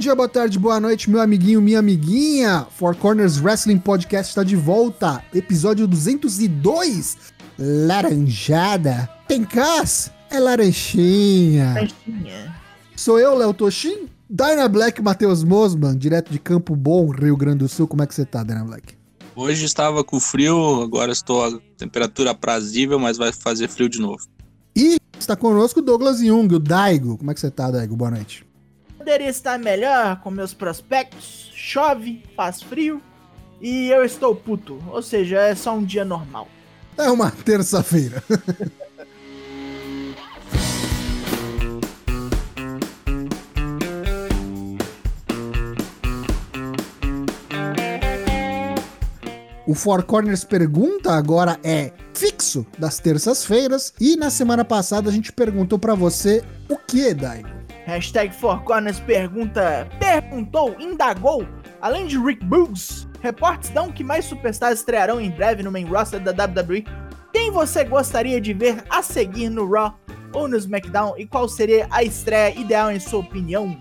[0.00, 2.66] dia, boa tarde, boa noite, meu amiguinho, minha amiguinha.
[2.70, 5.22] Four Corners Wrestling Podcast está de volta.
[5.34, 7.18] Episódio 202.
[7.58, 9.10] Laranjada.
[9.28, 10.10] Tem cas?
[10.30, 11.74] É laranjinha.
[11.74, 12.56] Laranjinha.
[12.96, 14.08] Sou eu, Léo Toshin.
[14.28, 17.86] Dyna Black, Matheus Mosman, direto de Campo Bom, Rio Grande do Sul.
[17.86, 18.94] Como é que você tá, Dyna Black?
[19.36, 24.24] Hoje estava com frio, agora estou a temperatura aprazível, mas vai fazer frio de novo.
[24.74, 27.18] E está conosco o Douglas Jung, o Daigo.
[27.18, 27.94] Como é que você tá, Daigo?
[27.94, 28.48] Boa noite.
[29.10, 31.50] Poderia estar melhor com meus prospectos.
[31.52, 33.02] Chove, faz frio
[33.60, 34.80] e eu estou puto.
[34.86, 36.46] Ou seja, é só um dia normal.
[36.96, 38.22] É uma terça-feira.
[49.66, 53.92] O Four Corners Pergunta agora é fixo das terças-feiras.
[54.00, 57.59] E na semana passada a gente perguntou para você o que, Daigo?
[57.90, 61.44] Hashtag Four Corners pergunta, perguntou, indagou.
[61.80, 66.20] Além de Rick Boogs, reportes dão que mais superstars estrearão em breve no main roster
[66.20, 66.84] da WWE.
[67.32, 69.98] Quem você gostaria de ver a seguir no Raw
[70.32, 73.76] ou no SmackDown e qual seria a estreia ideal em sua opinião?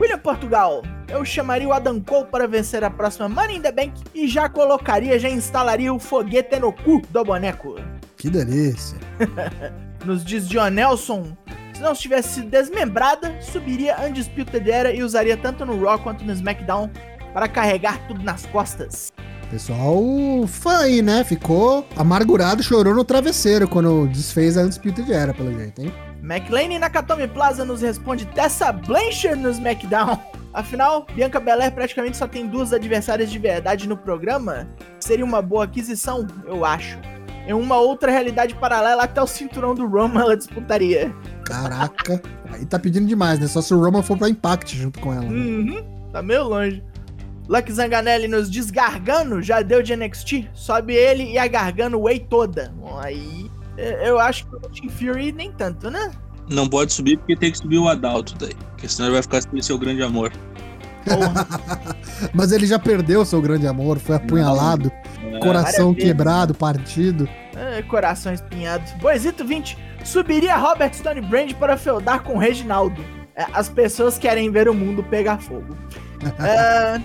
[0.00, 3.92] William Portugal, eu chamaria o Adam Cole para vencer a próxima Money in the Bank
[4.14, 7.76] e já colocaria, já instalaria o foguete no cu do boneco.
[8.16, 8.98] Que delícia.
[10.02, 11.36] Nos diz John Nelson,
[11.74, 16.32] se não tivesse sido desmembrada, subiria Undisputed Era e usaria tanto no Raw quanto no
[16.32, 16.90] SmackDown
[17.32, 19.12] para carregar tudo nas costas.
[19.50, 20.02] Pessoal,
[20.46, 21.22] fã aí, né?
[21.24, 25.92] Ficou amargurado, chorou no travesseiro quando desfez a Undisputed Era, pelo jeito, hein?
[26.22, 30.18] McLean Nakatomi Plaza nos responde Tessa Blanchard no SmackDown.
[30.54, 34.68] Afinal, Bianca Belair praticamente só tem duas adversárias de verdade no programa.
[35.00, 36.98] Seria uma boa aquisição, eu acho.
[37.46, 41.14] Em uma outra realidade paralela, até o cinturão do Roman ela disputaria.
[41.44, 43.46] Caraca, aí tá pedindo demais, né?
[43.46, 45.24] Só se o Roman for pra Impact junto com ela.
[45.24, 45.30] Né?
[45.30, 46.82] Uhum, tá meio longe.
[47.48, 50.48] Lucky Zanganelli nos diz Gargano, já deu de NXT.
[50.54, 52.72] Sobe ele e a Gargano Way toda.
[52.78, 56.10] Bom, aí eu acho que o Team Fury nem tanto, né?
[56.48, 58.54] Não pode subir porque tem que subir o Adalto daí.
[58.70, 60.32] Porque senão ele vai ficar sem seu grande amor.
[62.32, 64.90] Mas ele já perdeu seu grande amor, foi apunhalado,
[65.22, 65.23] é.
[65.40, 67.28] Coração quebrado, partido.
[67.56, 68.84] É, coração espinhado.
[68.98, 73.04] Boisito 20, subiria Robert Stone Brand para feudar com Reginaldo.
[73.36, 75.76] É, as pessoas querem ver o mundo pegar fogo.
[76.40, 77.00] é,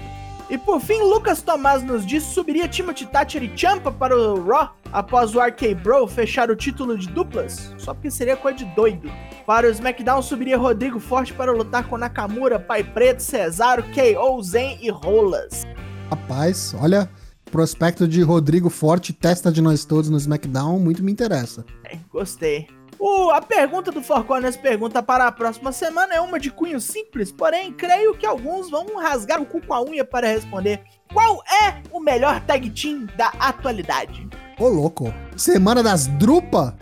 [0.50, 4.76] e por fim, Lucas Tomás nos diz subiria Timothy Thatcher e Champa para o Raw
[4.92, 7.74] após o RK Bro fechar o título de duplas?
[7.78, 9.12] Só porque seria coisa de doido.
[9.46, 14.80] Para o SmackDown subiria Rodrigo Forte para lutar com Nakamura, Pai Preto, Cesaro, KO, Zen
[14.82, 15.68] e Rolas.
[16.10, 17.08] Rapaz, olha,
[17.50, 21.66] prospecto de Rodrigo Forte, testa de nós todos no SmackDown, muito me interessa.
[21.84, 22.68] É, gostei.
[23.00, 26.82] O, a pergunta do Four Corners pergunta para a próxima semana é uma de cunho
[26.82, 30.82] simples, porém creio que alguns vão rasgar o cu com a unha para responder.
[31.14, 34.28] Qual é o melhor tag team da atualidade?
[34.60, 36.76] Ô louco, semana das drupa?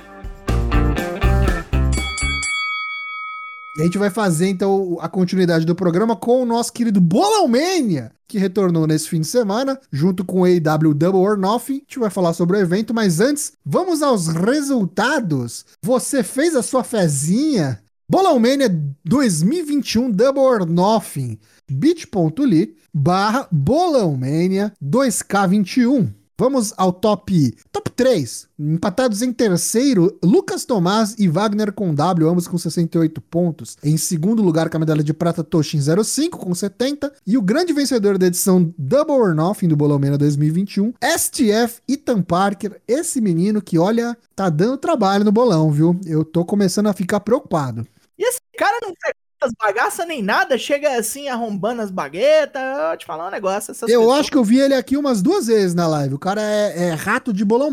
[3.77, 8.39] A gente vai fazer então a continuidade do programa com o nosso querido Bolãomania, que
[8.39, 11.75] retornou nesse fim de semana, junto com o AW Double or Nothing.
[11.75, 15.65] A gente vai falar sobre o evento, mas antes, vamos aos resultados.
[15.83, 17.79] Você fez a sua fezinha?
[18.09, 18.69] Bolãomania
[19.05, 21.37] 2021 Double or Nothing.
[21.69, 26.09] bit.ly barra Bolãomania 2K21.
[26.39, 28.47] Vamos ao top top 3.
[28.59, 33.75] Empatados em terceiro, Lucas Tomás e Wagner com W, ambos com 68 pontos.
[33.83, 37.11] Em segundo lugar, com a medalha de prata, Toshin 05 com 70.
[37.25, 42.79] E o grande vencedor da edição Double or Nothing do Bolomena 2021, STF Ethan Parker,
[42.87, 45.99] esse menino que, olha, tá dando trabalho no bolão, viu?
[46.05, 47.87] Eu tô começando a ficar preocupado.
[48.15, 48.93] E esse cara não
[49.41, 52.61] as bagaças nem nada, chega assim arrombando as baguetas.
[52.91, 53.71] Eu te falar um negócio.
[53.71, 54.19] eu pessoas...
[54.19, 56.15] acho que eu vi ele aqui umas duas vezes na live.
[56.15, 57.67] O cara é, é rato de bolão.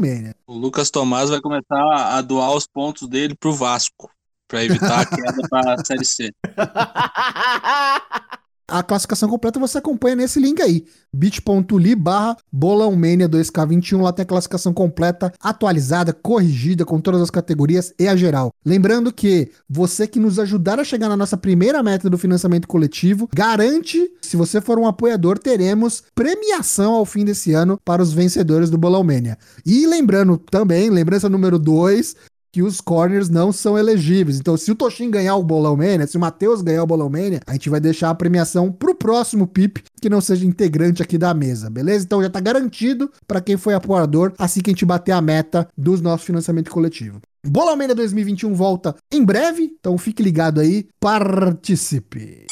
[0.47, 4.11] O Lucas Tomás vai começar a doar os pontos dele pro Vasco,
[4.49, 6.33] para evitar a queda pra Série C.
[8.67, 14.27] A classificação completa você acompanha nesse link aí, bit.ly barra bolãomania 2K21, lá tem a
[14.27, 18.51] classificação completa, atualizada, corrigida, com todas as categorias e a geral.
[18.65, 23.29] Lembrando que você que nos ajudar a chegar na nossa primeira meta do financiamento coletivo,
[23.35, 28.71] garante, se você for um apoiador, teremos premiação ao fim desse ano para os vencedores
[28.71, 29.37] do Bolãomania.
[29.67, 32.17] E lembrando também, lembrança número 2,
[32.55, 34.39] que os corners não são elegíveis.
[34.39, 37.41] Então, se o Toshin ganhar o Bolão Mania, se o Matheus ganhar o Bolão Mania,
[37.45, 41.35] a gente vai deixar a premiação pro próximo PIP que não seja integrante aqui da
[41.35, 42.05] mesa, beleza?
[42.05, 45.67] Então já tá garantido para quem foi apoiador assim que a gente bater a meta
[45.77, 47.21] dos nossos financiamento coletivo.
[47.45, 52.44] Bolão Mania 2021 volta em breve, então fique ligado aí, participe.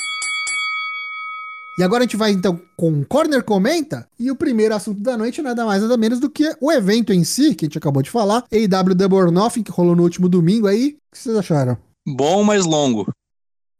[1.78, 4.06] E agora a gente vai então com o Corner Comenta.
[4.18, 7.12] E o primeiro assunto da noite é nada mais nada menos do que o evento
[7.12, 8.44] em si, que a gente acabou de falar.
[8.52, 10.88] AEW Double or Nothing, que rolou no último domingo aí.
[10.88, 11.78] O que vocês acharam?
[12.06, 13.10] Bom, mas longo.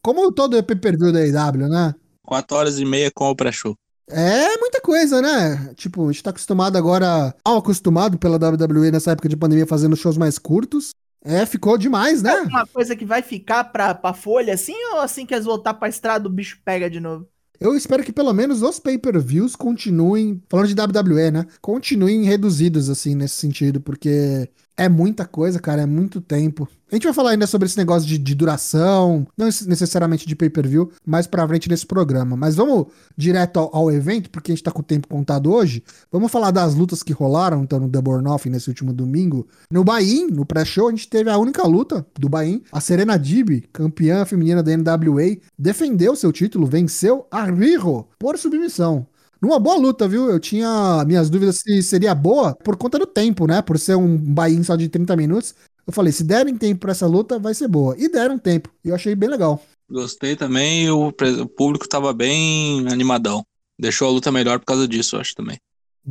[0.02, 1.94] Como todo pay-per-view da AEW, né?
[2.22, 3.74] Quatro horas e meia com o pré-show.
[4.08, 5.72] É muita coisa, né?
[5.74, 9.96] Tipo, a gente tá acostumado agora, mal acostumado pela WWE nessa época de pandemia fazendo
[9.96, 10.90] shows mais curtos.
[11.24, 12.32] É, ficou demais, né?
[12.32, 15.74] É uma coisa que vai ficar pra, pra folha assim ou assim que eles voltar
[15.74, 17.28] pra estrada o bicho pega de novo?
[17.62, 21.46] Eu espero que pelo menos os pay-per-views continuem, falando de WWE, né?
[21.60, 26.68] Continuem reduzidos, assim, nesse sentido, porque é muita coisa, cara, é muito tempo.
[26.90, 30.90] A gente vai falar ainda sobre esse negócio de, de duração, não necessariamente de pay-per-view,
[31.06, 32.36] mais pra frente nesse programa.
[32.36, 32.86] Mas vamos
[33.16, 35.82] direto ao, ao, evento, porque a gente tá com o tempo contado hoje.
[36.10, 39.46] Vamos falar das lutas que rolaram, então, no Double or Nothing nesse último domingo.
[39.70, 42.60] No Bahia, no pré-show, a gente teve a única luta do Bahia.
[42.70, 49.06] A Serena Dib, campeã feminina da NWA, defendeu seu título, venceu a Riho por submissão.
[49.42, 50.30] Numa boa luta, viu?
[50.30, 53.60] Eu tinha minhas dúvidas se seria boa por conta do tempo, né?
[53.60, 55.52] Por ser um buy só de 30 minutos.
[55.84, 57.96] Eu falei, se derem tempo pra essa luta, vai ser boa.
[57.98, 58.70] E deram tempo.
[58.84, 59.60] E eu achei bem legal.
[59.90, 63.44] Gostei também o, o público tava bem animadão.
[63.76, 65.58] Deixou a luta melhor por causa disso, eu acho também.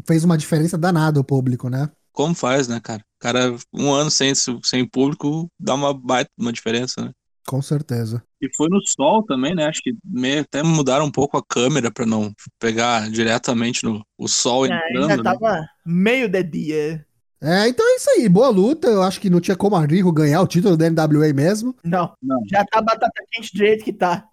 [0.06, 1.90] Fez uma diferença danada o público, né?
[2.12, 3.02] Como faz, né, cara?
[3.18, 7.12] Cara, um ano sem, sem público dá uma baita uma diferença, né?
[7.48, 8.24] Com certeza.
[8.42, 9.66] E foi no sol também, né?
[9.66, 14.28] Acho que meio, até mudaram um pouco a câmera para não pegar diretamente no o
[14.28, 15.10] sol é, entrando.
[15.10, 15.24] Já né?
[15.24, 17.06] tava meio de dia.
[17.42, 18.30] É, então é isso aí.
[18.30, 18.88] Boa luta.
[18.88, 21.76] Eu acho que não tinha como a Rico ganhar o título da NWA mesmo.
[21.84, 22.40] Não, não.
[22.48, 24.28] Já tá batata quente do jeito que tá.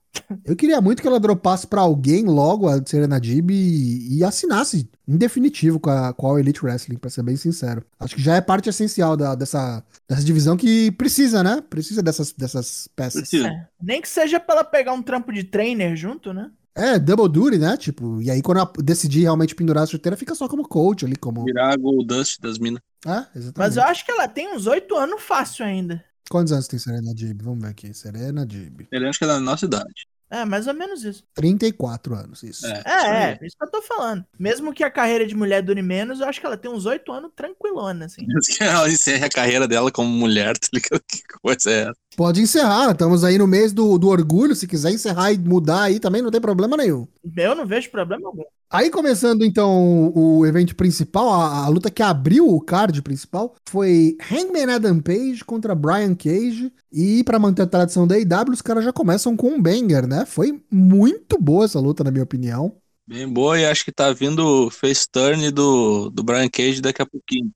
[0.45, 4.89] Eu queria muito que ela dropasse para alguém logo a Serena Dib e, e, assinasse
[5.07, 7.85] em definitivo com a, com a Elite Wrestling, para ser bem sincero.
[7.99, 11.63] Acho que já é parte essencial da, dessa, dessa divisão que precisa, né?
[11.69, 13.33] Precisa dessas, dessas peças.
[13.35, 13.67] É.
[13.81, 16.51] Nem que seja pra ela pegar um trampo de trainer junto, né?
[16.75, 17.77] É, double duty, né?
[17.77, 21.17] Tipo, e aí quando eu decidir realmente pendurar a chuteira, fica só como coach ali,
[21.17, 21.45] como...
[21.45, 22.81] Virar a Gold Dust das minas.
[23.05, 23.59] É, exatamente.
[23.59, 26.05] Mas eu acho que ela tem uns oito anos fácil ainda.
[26.29, 27.43] Quantos anos tem Serena Dib?
[27.43, 27.93] Vamos ver aqui.
[27.95, 28.87] Serena Dib.
[28.91, 30.07] Ele acho que é da nossa idade.
[30.31, 31.25] É, mais ou menos isso.
[31.35, 32.67] 34 anos, isso.
[32.67, 34.25] É, é, é, isso que eu tô falando.
[34.39, 37.11] Mesmo que a carreira de mulher dure menos, eu acho que ela tem uns 8
[37.11, 38.27] anos tranquilona, assim.
[38.47, 41.03] que ela encerre a carreira dela como mulher, tá ligado?
[41.09, 41.97] Que coisa é essa?
[42.15, 44.55] Pode encerrar, estamos aí no mês do, do orgulho.
[44.55, 47.07] Se quiser encerrar e mudar aí também não tem problema nenhum.
[47.37, 48.45] Eu não vejo problema algum.
[48.71, 54.15] Aí começando então o evento principal, a, a, luta que abriu o card principal foi
[54.31, 56.71] Hangman Adam Page contra Brian Cage.
[56.93, 60.27] E para manter a tradição da AEW, os caras já começam com um banger, né?
[60.27, 62.77] Foi muito boa essa luta, na minha opinião.
[63.07, 67.01] Bem boa, e acho que tá vindo o face turn do, do Brian Cage daqui
[67.01, 67.51] a pouquinho.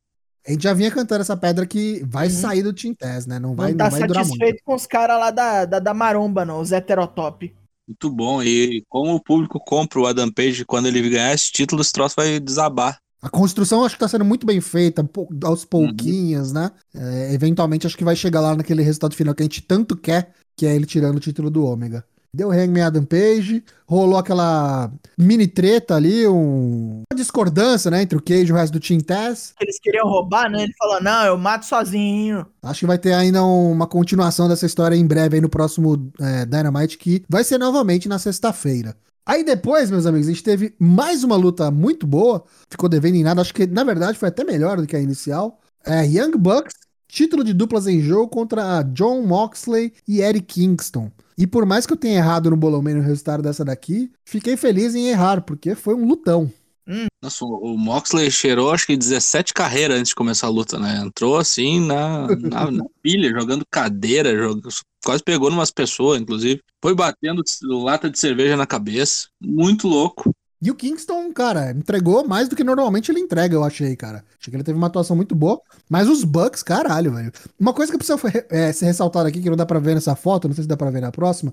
[0.47, 2.33] A gente já vinha cantando essa pedra que vai uhum.
[2.33, 3.39] sair do Tess, né?
[3.39, 4.39] Não vai, não, tá não vai durar muito.
[4.39, 7.55] satisfeito com os caras lá da, da, da Maromba, não, os heterotop.
[7.87, 8.43] Muito bom.
[8.43, 12.15] E como o público compra o Adam Page quando ele ganhar esse título, esse troço
[12.17, 12.99] vai desabar.
[13.21, 15.09] A construção acho que tá sendo muito bem feita,
[15.45, 16.55] aos pouquinhos, uhum.
[16.55, 16.71] né?
[16.93, 20.33] É, eventualmente acho que vai chegar lá naquele resultado final que a gente tanto quer,
[20.57, 22.05] que é ele tirando o título do Ômega.
[22.35, 27.03] Deu Hangman Adam Page, rolou aquela mini treta ali, um...
[27.11, 29.53] uma discordância, né, entre o Cage e o resto do Team Tess.
[29.61, 30.63] Eles queriam roubar, né?
[30.63, 32.47] Ele falou, não, eu mato sozinho.
[32.63, 36.47] Acho que vai ter ainda uma continuação dessa história em breve aí no próximo é,
[36.47, 38.97] Dynamite, que vai ser novamente na sexta-feira.
[39.27, 43.23] Aí depois, meus amigos, a gente teve mais uma luta muito boa, ficou devendo em
[43.23, 45.61] nada, acho que na verdade foi até melhor do que a inicial.
[45.85, 46.75] É, Young Bucks,
[47.13, 51.13] título de duplas em jogo contra John Moxley e Eric Kingston.
[51.37, 54.95] E por mais que eu tenha errado no bolão no resultado dessa daqui, fiquei feliz
[54.95, 56.51] em errar, porque foi um lutão.
[56.89, 57.07] Hum.
[57.23, 61.03] Nossa, o Moxley cheirou acho que 17 carreiras antes de começar a luta, né?
[61.05, 64.69] Entrou assim na, na, na pilha, jogando cadeira, jogando,
[65.05, 66.61] quase pegou numas pessoas, inclusive.
[66.83, 69.29] Foi batendo lata de cerveja na cabeça.
[69.41, 70.35] Muito louco.
[70.63, 74.25] E o Kingston, cara, entregou mais do que normalmente ele entrega, eu achei, cara.
[74.39, 75.61] Achei que ele teve uma atuação muito boa.
[75.91, 77.33] Mas os Bucks, caralho, velho.
[77.59, 78.17] Uma coisa que precisa
[78.49, 80.77] é, ser ressaltada aqui, que não dá pra ver nessa foto, não sei se dá
[80.77, 81.53] pra ver na próxima,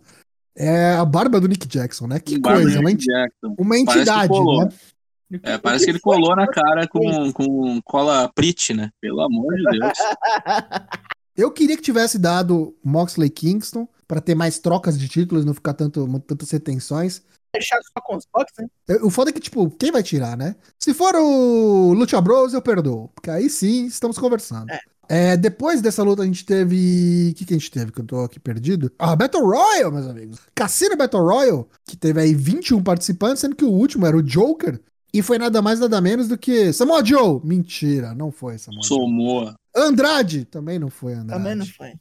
[0.55, 2.19] é a barba do Nick Jackson, né?
[2.19, 3.03] Que coisa, uma, ent
[3.57, 4.69] uma entidade, né?
[5.41, 8.91] É, parece que ele colou na cara com, com cola Prit, né?
[9.01, 9.97] Pelo amor de Deus.
[11.35, 15.73] Eu queria que tivesse dado Moxley Kingston para ter mais trocas de títulos, não ficar
[15.73, 18.97] tanto, tantas retenções deixar só com os Bucks, né?
[19.01, 20.55] O foda é que, tipo, quem vai tirar, né?
[20.77, 23.09] Se for o Lucha Bros, eu perdoo.
[23.09, 24.69] Porque aí sim, estamos conversando.
[24.71, 24.79] É.
[25.11, 27.31] É, depois dessa luta a gente teve.
[27.31, 27.91] O que, que a gente teve?
[27.91, 28.91] Que eu tô aqui perdido.
[28.99, 30.39] Ah, Battle Royale, meus amigos.
[30.53, 34.79] Cassino Battle Royale, que teve aí 21 participantes, sendo que o último era o Joker.
[35.11, 37.41] E foi nada mais, nada menos do que Samoa Joe.
[37.43, 39.55] Mentira, não foi Samoa Somoa.
[39.75, 40.45] Andrade.
[40.45, 41.41] Também não foi Andrade.
[41.41, 41.93] Também não foi.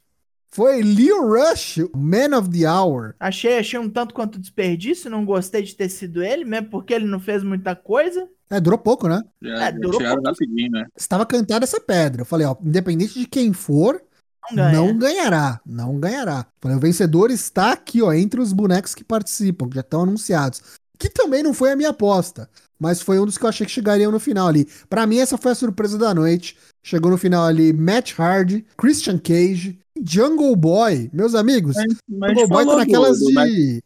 [0.51, 3.15] Foi Leo Rush, Man of the Hour.
[3.19, 7.05] Achei, achei um tanto quanto desperdício, não gostei de ter sido ele, mesmo porque ele
[7.05, 8.27] não fez muita coisa.
[8.49, 9.21] É, durou pouco, né?
[9.43, 10.23] É, já durou pouco.
[10.23, 10.87] rapidinho, né?
[10.97, 12.21] Estava cantada essa pedra.
[12.21, 14.01] Eu falei, ó, independente de quem for,
[14.49, 14.73] Não ganha.
[14.73, 15.61] não ganhará.
[15.63, 16.47] Não ganhará.
[16.59, 20.61] Falei, o vencedor está aqui, ó, entre os bonecos que participam, que já estão anunciados.
[20.97, 23.71] Que também não foi a minha aposta, mas foi um dos que eu achei que
[23.71, 24.67] chegariam no final ali.
[24.89, 26.57] Pra mim, essa foi a surpresa da noite.
[26.83, 31.09] Chegou no final ali Matt Hardy, Christian Cage, Jungle Boy.
[31.13, 33.83] Meus amigos, Mas, mas Jungle Boy tá naquelas do de.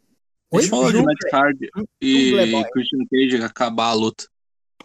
[0.51, 0.61] A Oi?
[0.61, 1.69] gente falou de Matt Hardy
[2.01, 2.63] e Boy.
[2.71, 4.25] Christian Cage acabar a luta.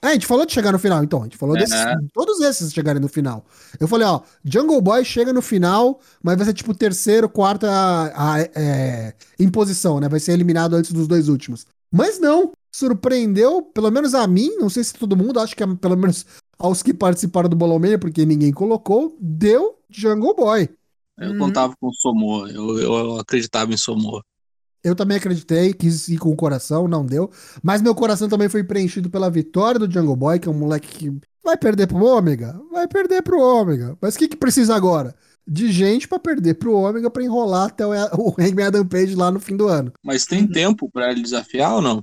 [0.01, 1.21] É, a gente falou de chegar no final, então.
[1.21, 1.61] A gente falou É.
[1.61, 1.77] desses.
[2.15, 3.45] Todos esses chegarem no final.
[3.81, 8.35] Eu falei, ó, Jungle Boy chega no final, mas vai ser tipo terceiro, quarta a,
[8.37, 10.09] a- é, em posição, né?
[10.09, 11.67] Vai ser eliminado antes dos dois últimos.
[11.93, 15.67] Mas não, surpreendeu, pelo menos a mim, não sei se todo mundo, acho que é
[15.67, 16.25] pelo menos
[16.59, 20.69] aos que participaram do Bolão Meia, porque ninguém colocou, deu Jungle Boy.
[21.19, 21.39] Eu Uhum.
[21.39, 24.23] contava com o Somo, eu, eu acreditava em Somo.
[24.83, 27.31] Eu também acreditei, quis ir com o coração, não deu.
[27.63, 30.89] Mas meu coração também foi preenchido pela vitória do Jungle Boy, que é um moleque
[30.89, 32.59] que vai perder pro Ômega.
[32.71, 33.99] Vai perder pro Ômega.
[34.01, 35.15] Mas o que, que precisa agora?
[35.47, 39.31] De gente pra perder pro Ômega pra enrolar até o, o Hangman Adam Page lá
[39.33, 39.93] no fim do ano.
[40.05, 40.53] Mas tem Uhum.
[40.53, 42.03] tempo pra ele desafiar ou não?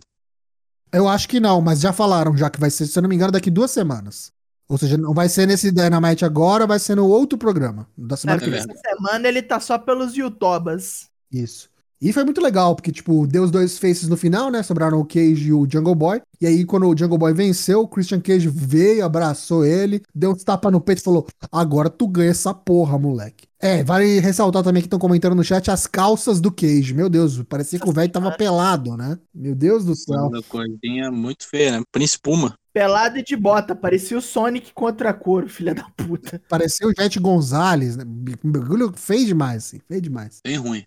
[0.91, 3.15] Eu acho que não, mas já falaram já que vai ser, se eu não me
[3.15, 4.31] engano, daqui duas semanas.
[4.67, 8.41] Ou seja, não vai ser nesse Dynamite agora, vai ser no outro programa, da semana
[8.41, 8.60] É, que vem.
[8.60, 11.07] essa semana ele tá só pelos YouTubers.
[11.31, 11.69] Isso.
[12.01, 14.62] E foi muito legal, porque, tipo, deu os dois faces no final, né?
[14.62, 16.22] Sobraram o Cage e o Jungle Boy.
[16.41, 20.43] E aí, quando o Jungle Boy venceu, o Christian Cage veio, abraçou ele, deu uns
[20.43, 23.48] tapas no peito e falou: Agora tu ganha essa porra, moleque.
[23.60, 26.93] É, vale ressaltar também que estão comentando no chat as calças do Cage.
[26.93, 29.17] Meu Deus, parecia que o velho tava pelado, né?
[29.34, 30.27] Meu Deus do céu.
[30.27, 31.84] Uma coisinha muito feia, né?
[31.91, 32.55] Príncipe Puma.
[32.75, 36.41] Pelado e de bota, parecia o Sonic contra a cor, filha da puta.
[36.50, 38.03] Parecia o Jet Gonzalez, né?
[38.44, 40.41] Bagulho feio demais, assim, feio demais.
[40.44, 40.84] Bem ruim.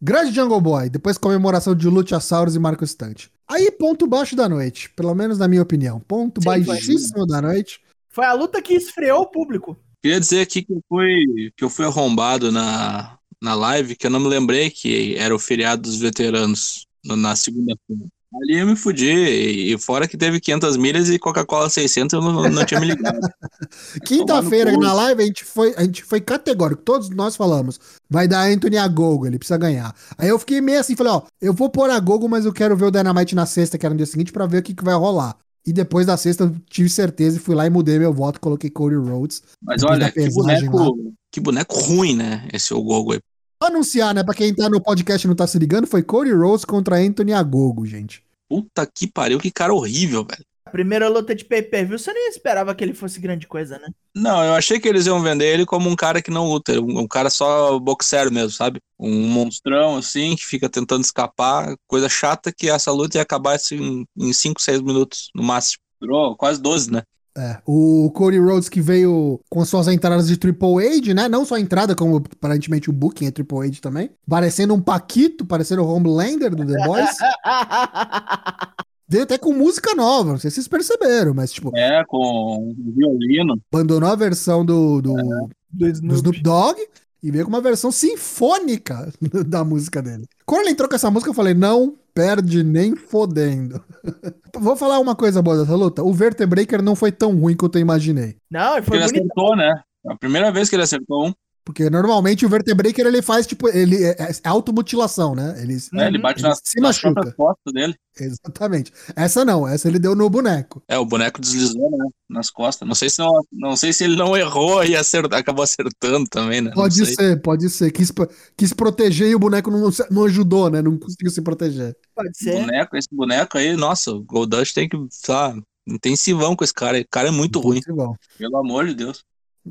[0.00, 3.32] Grande Jungle Boy, depois comemoração de Luchasaurus e Marco Stante.
[3.48, 5.98] Aí, ponto baixo da noite, pelo menos na minha opinião.
[5.98, 6.62] Ponto Sim, foi.
[6.62, 7.80] baixíssimo da noite.
[8.10, 9.76] Foi a luta que esfriou o público.
[10.00, 14.10] Queria dizer aqui que eu fui, que eu fui arrombado na, na live, que eu
[14.10, 18.06] não me lembrei que era o feriado dos veteranos no- na segunda-feira.
[18.42, 22.48] Ali eu me fudi, e fora que teve 500 milhas e Coca-Cola 600, eu não,
[22.50, 23.20] não tinha me ligado.
[24.04, 26.82] Quinta-feira, na live, a gente, foi, a gente foi categórico.
[26.82, 27.78] Todos nós falamos.
[28.10, 29.94] Vai dar Anthony Agogo, ele precisa ganhar.
[30.18, 32.86] Aí eu fiquei meio assim, falei, ó, eu vou pôr Agogo, mas eu quero ver
[32.86, 34.94] o Dynamite na sexta, que era no dia seguinte, pra ver o que, que vai
[34.94, 35.36] rolar.
[35.66, 38.68] E depois da sexta, eu tive certeza e fui lá e mudei meu voto, coloquei
[38.68, 39.42] Cody Rhodes.
[39.62, 42.46] Mas olha, que boneco, que boneco ruim, né?
[42.52, 43.20] Esse Ogogo aí.
[43.66, 46.64] Anunciar, né, pra quem tá no podcast e não tá se ligando, foi Cody Rhodes
[46.64, 48.22] contra Anthony Agogo, gente.
[48.48, 50.44] Puta que pariu, que cara horrível, velho.
[50.66, 53.88] A primeira luta de pay-per-view, você nem esperava que ele fosse grande coisa, né?
[54.14, 57.00] Não, eu achei que eles iam vender ele como um cara que não luta, um,
[57.00, 58.80] um cara só boxer mesmo, sabe?
[58.98, 64.04] Um monstrão assim, que fica tentando escapar, coisa chata que essa luta ia acabar assim,
[64.16, 65.82] em 5, 6 minutos no máximo.
[66.00, 67.02] Durou quase 12, né?
[67.36, 71.28] É, o Cody Rhodes que veio com suas entradas de Triple H, né?
[71.28, 74.10] Não só a entrada, como aparentemente o booking é Triple H também.
[74.28, 77.16] Parecendo um Paquito, parecendo o Homelander do The Boys.
[79.06, 82.92] Veio até com música nova, não sei se vocês perceberam, mas tipo, É, com um
[82.96, 83.60] violino.
[83.72, 86.14] abandonou a versão do, do, Do do Snoop.
[86.16, 86.78] Snoop Dogg
[87.24, 89.10] e veio com uma versão sinfônica
[89.48, 90.26] da música dele.
[90.44, 93.82] Quando ele entrou com essa música, eu falei, não perde nem fodendo.
[94.54, 96.02] Vou falar uma coisa boa dessa luta.
[96.02, 98.36] O Vertebreaker não foi tão ruim quanto eu imaginei.
[98.50, 99.22] Não, ele foi ele bonito.
[99.22, 99.82] acertou, né?
[100.06, 101.32] É a primeira vez que ele acertou um.
[101.64, 105.54] Porque normalmente o Vertebreaker ele faz, tipo, ele é, é automutilação, né?
[105.62, 106.08] Ele, né?
[106.08, 107.32] Ele bate Ele nas, se machuca.
[107.32, 107.94] costas dele.
[108.20, 108.92] Exatamente.
[109.16, 110.82] Essa não, essa ele deu no boneco.
[110.86, 112.06] É, o boneco deslizou, né?
[112.28, 112.86] Nas costas.
[112.86, 116.60] Não sei se, não, não, sei se ele não errou e acertou, acabou acertando também,
[116.60, 116.68] né?
[116.68, 117.14] Não Pode sei.
[117.14, 117.90] ser, pode ser.
[117.90, 118.12] Quis,
[118.56, 120.82] quis proteger e o boneco não, não ajudou, né?
[120.82, 121.96] Não conseguiu se proteger.
[122.14, 122.60] Pode ser.
[122.60, 125.56] Boneco, esse boneco aí, nossa, o Goldust tem que, sei lá,
[125.86, 127.00] intensivão com esse cara.
[127.00, 128.16] O cara é muito ruim, Igual.
[128.36, 129.24] pelo amor de Deus.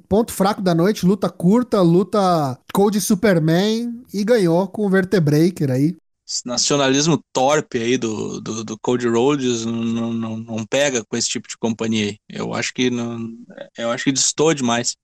[0.09, 5.95] Ponto fraco da noite, luta curta, luta Code Superman e ganhou com o Vertebreaker aí.
[6.27, 11.27] Esse nacionalismo torpe aí do, do, do Cody Rhodes não, não, não pega com esse
[11.27, 12.17] tipo de companhia aí.
[12.29, 13.29] Eu acho que não,
[13.77, 14.95] eu acho que distou demais.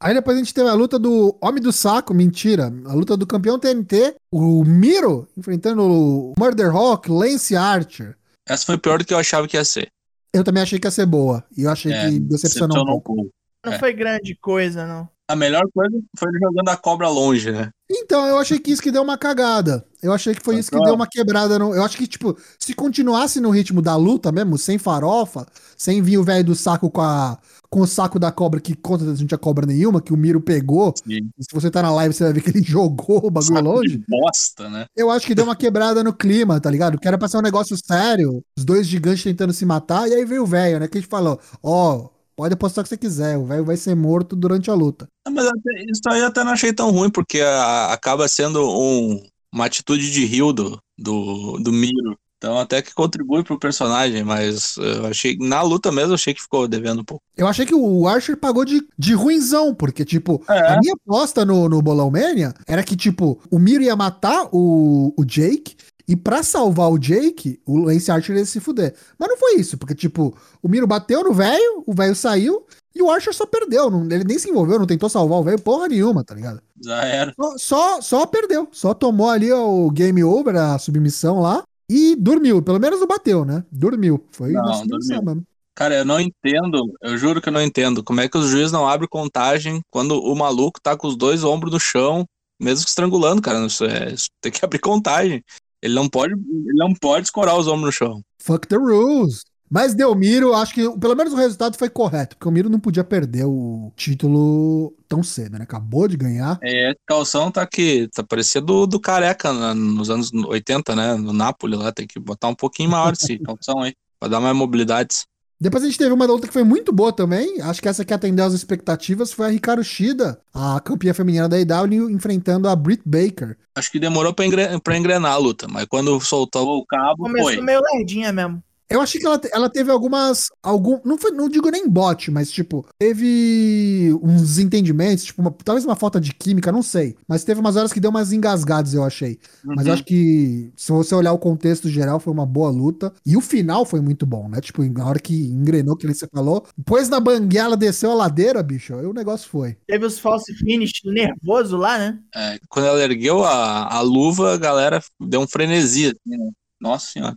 [0.00, 2.72] Aí depois a gente teve a luta do Homem do Saco, mentira.
[2.86, 8.16] A luta do campeão TNT, o Miro, enfrentando o Murder Hawk, Lance Archer.
[8.46, 9.88] Essa foi pior do que eu achava que ia ser.
[10.32, 11.44] Eu também achei que ia ser boa.
[11.56, 13.30] E eu achei É, que decepcionou um pouco.
[13.64, 13.78] Não É.
[13.78, 15.08] foi grande coisa, não.
[15.26, 17.70] A melhor coisa foi ele jogando a cobra longe, né?
[17.90, 19.82] Então, eu achei que isso que deu uma cagada.
[20.02, 21.58] Eu achei que foi isso que deu uma quebrada.
[21.58, 21.74] No...
[21.74, 25.46] Eu acho que, tipo, se continuasse no ritmo da luta mesmo, sem farofa,
[25.78, 27.38] sem vir o velho do saco com, a...
[27.70, 30.92] com o saco da cobra, que conta não tinha cobra nenhuma, que o Miro pegou.
[31.02, 31.30] Sim.
[31.40, 33.96] Se você tá na live, você vai ver que ele jogou o bagulho saco longe.
[33.96, 34.84] De bosta, né?
[34.94, 36.98] Eu acho que deu uma quebrada no clima, tá ligado?
[36.98, 38.44] Que era pra ser um negócio sério.
[38.58, 40.86] Os dois gigantes tentando se matar, e aí veio o velho, né?
[40.86, 41.94] Que a gente falou: ó.
[41.96, 45.08] Oh, Pode apostar o que você quiser, o velho vai ser morto durante a luta.
[45.30, 45.46] Mas
[45.88, 49.22] isso aí eu até não achei tão ruim, porque a, acaba sendo um,
[49.52, 52.18] uma atitude de rio do, do, do Miro.
[52.36, 56.42] Então até que contribui pro personagem, mas eu achei, na luta mesmo, eu achei que
[56.42, 57.22] ficou devendo um pouco.
[57.36, 60.74] Eu achei que o Archer pagou de, de ruinzão, porque, tipo, é.
[60.74, 65.14] a minha aposta no, no Bolão Mania era que, tipo, o Miro ia matar o,
[65.16, 65.74] o Jake,
[66.06, 68.94] e para salvar o Jake, o Lance Archer ia se fuder.
[69.18, 73.02] Mas não foi isso, porque, tipo, o Miro bateu no velho, o velho saiu, e
[73.02, 73.90] o Archer só perdeu.
[73.90, 76.60] Não, ele nem se envolveu, não tentou salvar o velho porra nenhuma, tá ligado?
[76.80, 77.34] Já era.
[77.34, 78.68] Só, só, só, perdeu.
[78.70, 82.62] Só tomou ali o game over, a submissão lá, e dormiu.
[82.62, 83.64] Pelo menos não bateu, né?
[83.70, 84.24] Dormiu.
[84.30, 85.22] Foi não, dormiu.
[85.22, 85.44] mesmo.
[85.74, 88.04] Cara, eu não entendo, eu juro que eu não entendo.
[88.04, 91.42] Como é que os juízes não abrem contagem quando o maluco tá com os dois
[91.42, 92.24] ombros no chão,
[92.60, 93.66] mesmo que estrangulando, cara?
[93.66, 95.42] Isso é, isso tem que abrir contagem.
[95.84, 98.24] Ele não pode, ele não pode escorar os ombros no chão.
[98.38, 99.44] Fuck the rules.
[99.70, 103.04] Mas Delmiro, acho que pelo menos o resultado foi correto, porque o Miro não podia
[103.04, 105.64] perder o título tão cedo, né?
[105.64, 106.58] Acabou de ganhar.
[106.62, 109.74] É, calção tá aqui, tá parecendo do, do Careca né?
[109.74, 111.14] nos anos 80, né?
[111.16, 114.56] No Napoli lá, tem que botar um pouquinho maior esse calção aí, pra dar mais
[114.56, 115.26] mobilidades.
[115.60, 117.60] Depois a gente teve uma luta que foi muito boa também.
[117.62, 121.58] Acho que essa que atendeu às expectativas foi a Ricardo Shida, a campeã feminina da
[121.58, 123.56] IW, enfrentando a Britt Baker.
[123.76, 127.24] Acho que demorou pra, engren pra engrenar a luta, mas quando soltou o cabo.
[127.24, 127.60] Começou foi.
[127.60, 128.62] meio lerdinha mesmo.
[128.88, 130.48] Eu achei que ela, ela teve algumas.
[130.62, 135.84] Algum, não, foi, não digo nem bot, mas, tipo, teve uns desentendimentos, tipo, uma, talvez
[135.84, 137.16] uma falta de química, não sei.
[137.26, 139.38] Mas teve umas horas que deu umas engasgadas, eu achei.
[139.64, 139.74] Uhum.
[139.76, 143.12] Mas eu acho que, se você olhar o contexto geral, foi uma boa luta.
[143.24, 144.60] E o final foi muito bom, né?
[144.60, 148.94] Tipo, na hora que engrenou, que você falou, depois na banguela desceu a ladeira, bicho,
[148.94, 149.76] aí o negócio foi.
[149.86, 152.18] Teve os false finish nervoso lá, né?
[152.34, 156.50] É, quando ela ergueu a, a luva, a galera deu um frenesi, assim, né?
[156.80, 157.36] Nossa senhora.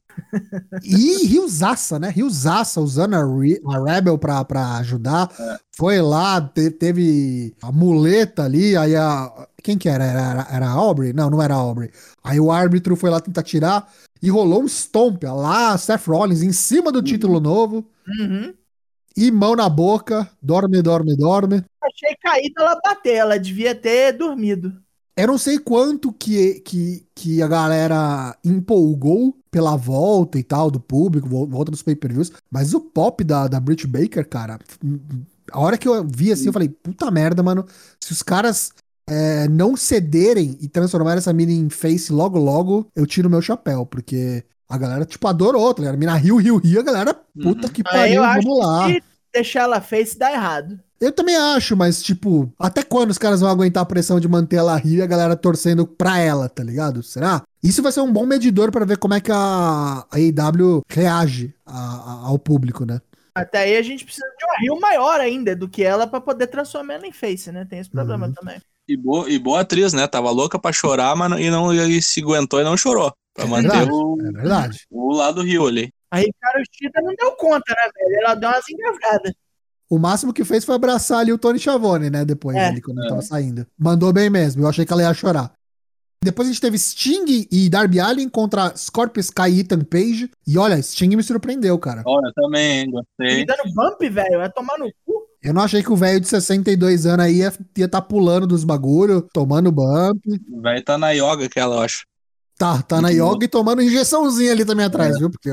[0.84, 2.10] E Riozaça, né?
[2.10, 5.32] Riozaça usando a, Re a Rebel pra, pra ajudar.
[5.40, 5.58] É.
[5.76, 9.48] Foi lá, te teve a muleta ali, aí a.
[9.64, 10.04] Quem que era?
[10.04, 11.14] Era, era a Aubrey?
[11.14, 11.92] Não, não era a Aubrey.
[12.24, 16.52] Aí o árbitro foi lá tentar tirar e rolou um stomp lá, Seth Rollins em
[16.52, 17.06] cima do uhum.
[17.06, 17.90] título novo.
[18.20, 18.54] Uhum.
[19.16, 21.64] E mão na boca, dorme, dorme, dorme.
[21.82, 24.80] Achei caída ela bater, ela devia ter dormido.
[25.18, 30.80] Eu não sei quanto que, que, que a galera empolgou pela volta e tal do
[30.80, 34.60] público, volta dos pay-per-views, mas o pop da, da Britt Baker, cara,
[35.52, 37.66] a hora que eu vi assim, eu falei, puta merda, mano,
[38.00, 38.72] se os caras
[39.10, 43.88] é, não cederem e transformarem essa mina em face logo logo, eu tiro meu chapéu,
[43.88, 45.96] porque a galera, tipo, adorou, tá ligado?
[45.96, 47.74] A mina riu, riu, riu, a galera, puta uhum.
[47.74, 48.88] que pariu, vamos lá.
[48.92, 49.02] Que
[49.34, 50.80] deixar ela face dá errado.
[51.00, 54.56] Eu também acho, mas, tipo, até quando os caras vão aguentar a pressão de manter
[54.56, 57.04] ela rio e a galera torcendo pra ela, tá ligado?
[57.04, 57.44] Será?
[57.62, 61.54] Isso vai ser um bom medidor para ver como é que a, a AEW reage
[61.66, 63.00] a, a, ao público, né?
[63.36, 66.48] Até aí a gente precisa de uma rio maior ainda do que ela para poder
[66.48, 67.66] transformar ela em face, né?
[67.70, 68.34] Tem esse problema uhum.
[68.34, 68.60] também.
[68.88, 70.08] E boa, e boa atriz, né?
[70.08, 73.14] Tava louca pra chorar, mas e não e se aguentou e não chorou.
[73.36, 74.88] Pra é manter verdade, o, é verdade.
[74.90, 75.94] o lado rio ali.
[76.10, 78.22] A Ricardo Chita não deu conta, né, velho?
[78.24, 79.34] Ela deu umas engasgadas.
[79.90, 82.26] O máximo que fez foi abraçar ali o Tony Schiavone, né?
[82.26, 83.02] Depois, é, ali, quando é.
[83.02, 83.66] ele tava saindo.
[83.78, 84.64] Mandou bem mesmo.
[84.64, 85.54] Eu achei que ela ia chorar.
[86.24, 90.30] Depois a gente teve Sting e Darby Allin contra Scorpio Sky e Ethan Page.
[90.46, 92.04] E olha, Sting me surpreendeu, cara.
[92.06, 93.42] Olha, também, gostei.
[93.42, 95.28] E dando bump, velho, vai tomar no cu.
[95.42, 98.64] Eu não achei que o velho de 62 anos aí ia estar tá pulando dos
[98.64, 100.20] bagulho, tomando bump.
[100.52, 102.06] O velho tá na yoga aquela, eu acho.
[102.58, 105.20] Tá, tá na yoga e tomando injeçãozinha ali também atrás, é.
[105.20, 105.30] viu?
[105.30, 105.52] Porque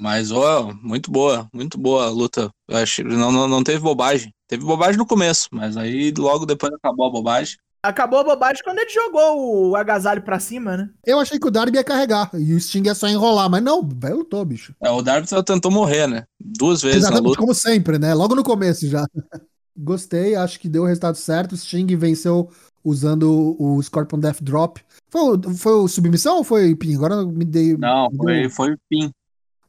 [0.00, 2.50] Mas, ó, muito boa, muito boa a luta.
[2.68, 4.32] Eu acho, não, não, não teve bobagem.
[4.48, 7.56] Teve bobagem no começo, mas aí logo depois acabou a bobagem.
[7.82, 10.88] Acabou a bobagem quando ele jogou o agasalho pra cima, né?
[11.04, 13.86] Eu achei que o Darby ia carregar e o Sting ia só enrolar, mas não,
[13.86, 14.74] velho lutou, bicho.
[14.82, 16.24] É, o Darby só tentou morrer, né?
[16.40, 17.40] Duas vezes Exatamente, na luta.
[17.40, 18.14] como sempre, né?
[18.14, 19.04] Logo no começo já.
[19.76, 21.52] Gostei, acho que deu o resultado certo.
[21.52, 22.48] O Sting venceu
[22.84, 24.80] usando o Scorpion Death Drop.
[25.08, 26.94] Foi, foi o submissão ou foi pin?
[26.94, 27.76] Agora me dei.
[27.76, 28.50] Não, me foi, deu...
[28.50, 29.10] foi pin.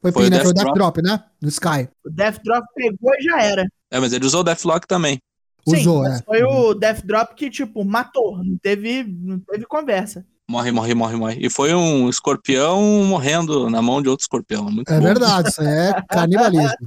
[0.02, 0.40] Foi, foi pin, né?
[0.40, 0.78] Foi o Death Drop.
[0.78, 1.24] Drop, né?
[1.40, 1.88] No Sky.
[2.04, 3.66] O Death Drop pegou e já era.
[3.90, 5.18] É, mas ele usou o Deathlock também.
[5.66, 6.22] Usou, Sim, é.
[6.22, 8.42] Foi o Death Drop que, tipo, matou.
[8.44, 10.24] Não teve, não teve conversa.
[10.48, 11.38] Morre, morre, morre, morre.
[11.40, 14.70] E foi um escorpião morrendo na mão de outro escorpião.
[14.70, 15.04] Muito é bom.
[15.04, 16.86] verdade, isso é canibalismo.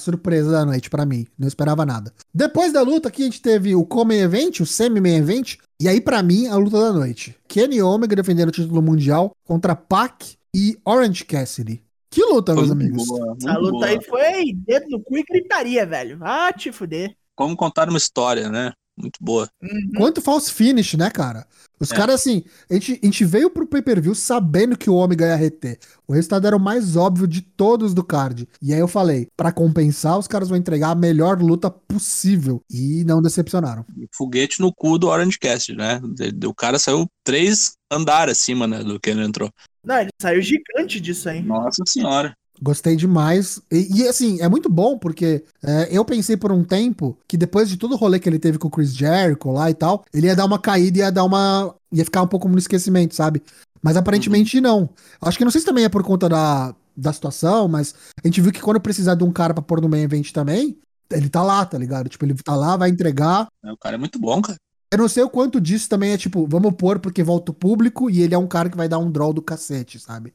[0.00, 2.12] Surpresa da noite para mim, não esperava nada.
[2.32, 6.00] Depois da luta aqui a gente teve o Come Event, o Semi-Main Event, E aí,
[6.00, 7.36] pra mim, a luta da noite.
[7.46, 11.84] Kenny Omega defendendo o título mundial contra Pac e Orange Cassidy.
[12.10, 13.06] Que luta, Foi meus amigos.
[13.06, 13.86] boa, Essa luta boa.
[13.86, 16.18] aí foi dedo no cu e gritaria, velho.
[16.22, 17.14] Ah, te fuder.
[17.36, 18.72] Como contar uma história, né?
[19.00, 19.48] Muito boa.
[19.62, 19.90] Uhum.
[19.96, 21.46] Quanto false finish, né, cara?
[21.80, 21.94] Os É.
[21.94, 25.78] caras, assim, a gente, a gente veio pro pay-per-view sabendo que o Omega ia reter.
[26.08, 28.48] O resultado era o mais óbvio de todos do card.
[28.60, 32.60] E aí eu falei, pra compensar, os caras vão entregar a melhor luta possível.
[32.68, 33.84] E não decepcionaram.
[34.12, 36.00] Foguete no cu do Orange Cast, né?
[36.46, 38.82] O cara saiu três andares acima, né?
[38.82, 39.50] Do que ele entrou.
[39.84, 41.40] Não, ele saiu gigante disso aí.
[41.42, 42.34] Nossa senhora.
[42.60, 43.60] Gostei demais.
[43.70, 47.68] E, e, assim, é muito bom porque é, eu pensei por um tempo que depois
[47.68, 50.26] de todo o rolê que ele teve com o Chris Jericho lá e tal, ele
[50.26, 51.74] ia dar uma caída e ia dar uma.
[51.92, 53.42] ia ficar um pouco no esquecimento, sabe?
[53.82, 54.88] Mas aparentemente não.
[55.20, 58.40] Acho que não sei se também é por conta da, da situação, mas a gente
[58.40, 60.76] viu que quando precisar de um cara pra pôr no main event também,
[61.10, 62.08] ele tá lá, tá ligado?
[62.08, 63.46] Tipo, ele tá lá, vai entregar.
[63.64, 64.58] O cara é muito bom, cara.
[64.90, 68.10] Eu não sei o quanto disso também é tipo, vamos pôr porque volta o público
[68.10, 70.32] e ele é um cara que vai dar um draw do cacete, sabe?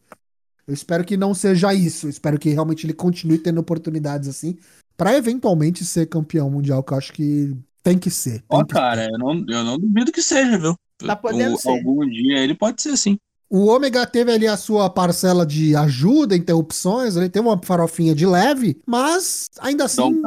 [0.67, 2.05] Eu espero que não seja isso.
[2.05, 4.57] Eu espero que realmente ele continue tendo oportunidades assim
[4.95, 8.43] pra eventualmente ser campeão mundial, que eu acho que tem que ser.
[8.49, 10.75] Ó, que cara, eu não, eu não duvido que seja, viu?
[10.97, 11.69] Tá podendo Um- ser.
[11.69, 13.17] Algum dia ele pode ser assim.
[13.49, 18.25] O Ômega teve ali a sua parcela de ajuda, interrupções, ele teve uma farofinha de
[18.25, 20.21] leve, mas ainda assim,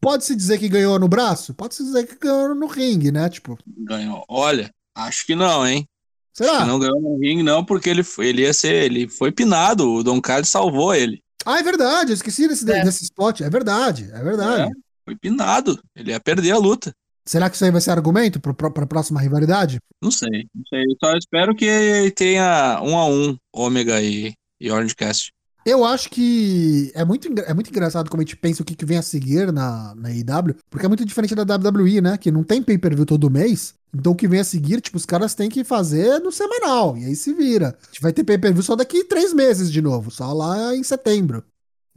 [0.00, 1.54] pode-se dizer que ganhou no braço?
[1.54, 3.28] Pode-se dizer que ganhou no ringue, né?
[3.30, 4.22] Tipo, ganhou.
[4.28, 5.86] Olha, acho que não, hein?
[6.36, 6.66] Será?
[6.66, 8.84] não ganhou no ringue, não, porque ele, foi- ele ia ser.
[8.84, 9.90] Ele foi pinado.
[9.90, 11.22] O Dom Carlos salvou ele.
[11.44, 12.84] Ah, é verdade, eu esqueci desse, É.
[12.84, 13.40] desse spot.
[13.40, 14.70] É verdade, é verdade.
[15.04, 15.78] Foi pinado.
[15.94, 16.92] Ele ia perder a luta.
[17.24, 19.78] Será que isso aí vai ser argumento pro- pra próxima rivalidade?
[20.02, 20.82] Não sei, não sei.
[20.82, 25.32] Eu só espero que tenha um a um Ômega e, e Orange Cast.
[25.66, 28.84] Eu acho que é muito, é muito engraçado como a gente pensa o que, que
[28.86, 32.16] vem a seguir na, na IW, porque é muito diferente da WWE, né?
[32.16, 33.74] Que não tem pay-per-view todo mês.
[33.92, 36.96] Então o que vem a seguir, tipo, os caras têm que fazer no semanal.
[36.96, 37.76] E aí se vira.
[37.82, 41.42] A gente vai ter pay-per-view só daqui três meses de novo, só lá em setembro.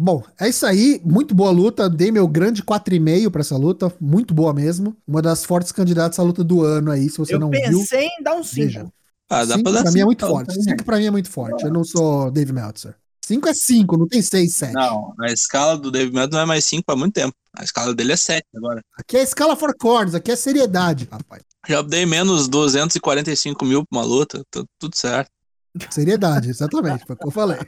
[0.01, 0.99] Bom, é isso aí.
[1.05, 1.87] Muito boa luta.
[1.89, 3.93] Dei meu grande 4,5 pra essa luta.
[3.99, 4.95] Muito boa mesmo.
[5.05, 7.61] Uma das fortes candidatas à luta do ano aí, se você Eu não viu.
[7.61, 8.79] pensei em dar um veja.
[8.79, 8.93] 5.
[9.29, 10.47] Ah, dá Cinco pra dar pra mim é cinco, muito então, forte.
[10.47, 10.63] também.
[10.63, 11.65] 5 pra mim é muito forte.
[11.65, 12.95] Eu não sou Dave Meltzer.
[13.29, 14.73] 5 é 5, não tem 6, 7.
[14.73, 17.35] Não, a escala do Dave Meltzer não é mais 5 há muito tempo.
[17.53, 18.81] A escala dele é 7 agora.
[18.97, 21.43] Aqui é escala for corners, aqui é seriedade, rapaz.
[21.67, 25.29] Já dei menos 245 mil pra uma luta, tá tudo certo.
[25.91, 27.59] Seriedade, exatamente, foi o que eu falei.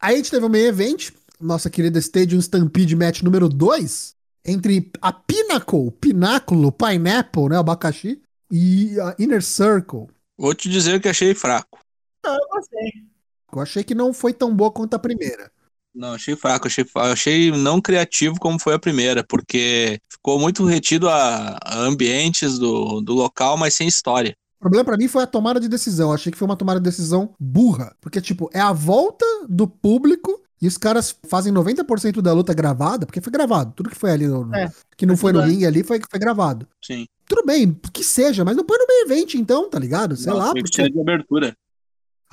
[0.00, 1.10] Aí a gente teve o main event,
[1.40, 8.98] nossa querida Stadium Stampede Match número 2, entre a Pinnacle, Pináculo, Pineapple, né, abacaxi, e
[8.98, 10.08] a Inner Circle.
[10.36, 11.78] Vou te dizer que achei fraco.
[12.24, 13.11] Não, eu gostei.
[13.54, 15.50] Eu achei que não foi tão boa quanto a primeira.
[15.94, 21.08] Não, achei fraco, achei, achei não criativo como foi a primeira, porque ficou muito retido
[21.08, 24.34] a, a ambientes do, do local, mas sem história.
[24.58, 26.08] O problema pra mim foi a tomada de decisão.
[26.08, 27.94] Eu achei que foi uma tomada de decisão burra.
[28.00, 33.04] Porque, tipo, é a volta do público e os caras fazem 90% da luta gravada,
[33.04, 33.72] porque foi gravado.
[33.74, 36.68] Tudo que foi ali, no, É, que não foi no ringue ali, foi, foi gravado.
[36.80, 37.04] Sim.
[37.26, 40.16] Tudo bem, que seja, mas não põe no meio evento então, tá ligado?
[40.16, 40.90] Sei Não, lá, tem que porque...
[40.90, 41.56] de abertura.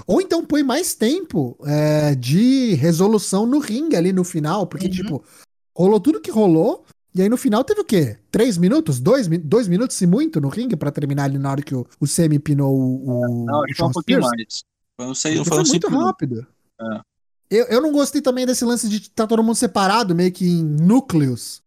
[0.08, 4.92] Ou então põe mais tempo é, de resolução no ringue ali no final, porque, Uhum.
[4.92, 5.24] tipo,
[5.76, 8.18] rolou tudo que rolou, e aí no final teve o quê?
[8.32, 9.00] Três minutos?
[9.00, 12.08] Dois, dois minutos, se muito, no ringue, pra terminar ali na hora que o, o
[12.08, 14.36] Semi pinou o, o, Não, o foi um pouquinho Spears?
[14.38, 14.64] mais.
[14.98, 16.46] Foi um, sei, foi foi um muito rápido.
[16.82, 17.00] É.
[17.50, 20.64] Eu, eu não gostei também desse lance de estar todo mundo separado, meio que em
[20.64, 21.62] núcleos.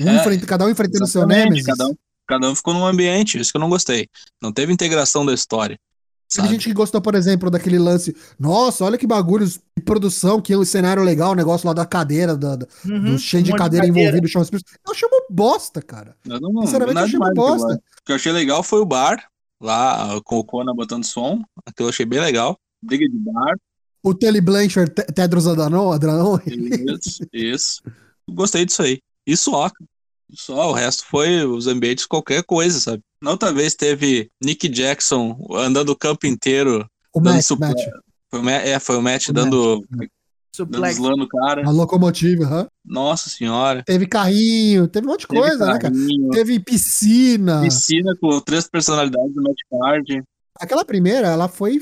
[0.00, 1.64] Um É, enfrenta- cada um enfrentando o seu Nemesis.
[1.66, 1.94] Cada um,
[2.26, 4.08] cada um ficou num ambiente, isso que eu não gostei.
[4.42, 5.78] Não teve integração da história.
[6.28, 6.48] Sabe?
[6.48, 8.14] gente que gostou, por exemplo, daquele lance.
[8.38, 11.86] Nossa, olha que bagulhos de produção, que é um cenário legal, o negócio lá da
[11.86, 14.50] cadeira, da, da- Uhum, do cheio de um monte cadeira envolvido, Spears.
[14.86, 16.14] Eu achei uma bosta, cara.
[16.26, 17.82] Eu não, Sinceramente, eu achei uma demais daquilo bosta.
[18.00, 19.26] O que eu achei legal foi o bar,
[19.60, 21.42] lá com o Kona botando som.
[21.64, 22.58] Aquilo eu achei bem legal.
[22.82, 23.56] Briga de bar.
[24.02, 27.82] O Tully Blanchard, Te- Tedros Adhanom, Adhanom Isso, isso.
[28.30, 29.00] Gostei disso aí.
[29.26, 29.70] E só.
[30.32, 33.02] Só, o resto foi os ambientes, qualquer coisa, sabe?
[33.20, 36.88] Na outra vez teve Nick Jackson andando o campo inteiro.
[37.14, 37.84] o Dando suporte.
[37.86, 37.94] Matt,
[38.30, 39.90] Foi o, é, foi o Matt O dando, Matt.
[39.90, 40.10] dando
[40.54, 40.96] Suplex.
[40.96, 41.66] slam no cara.
[41.66, 42.68] a locomotiva, aham.
[42.84, 43.82] Nossa senhora.
[43.84, 45.80] Teve carrinho, teve um monte de Teve coisa, né, cara?
[45.94, 47.62] carrinho, Teve piscina.
[47.62, 50.22] Piscina com três personalidades do Matt Card.
[50.60, 51.78] Aquela primeira, ela foi.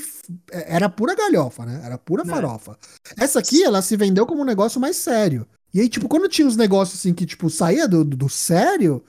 [0.53, 1.81] Era pura galhofa, né?
[1.85, 2.27] Era pura É.
[2.27, 2.77] farofa.
[3.19, 5.47] Essa aqui, ela se vendeu como um negócio mais sério.
[5.73, 9.03] E aí, tipo, quando tinha uns negócios assim que, tipo, saía do, do sério,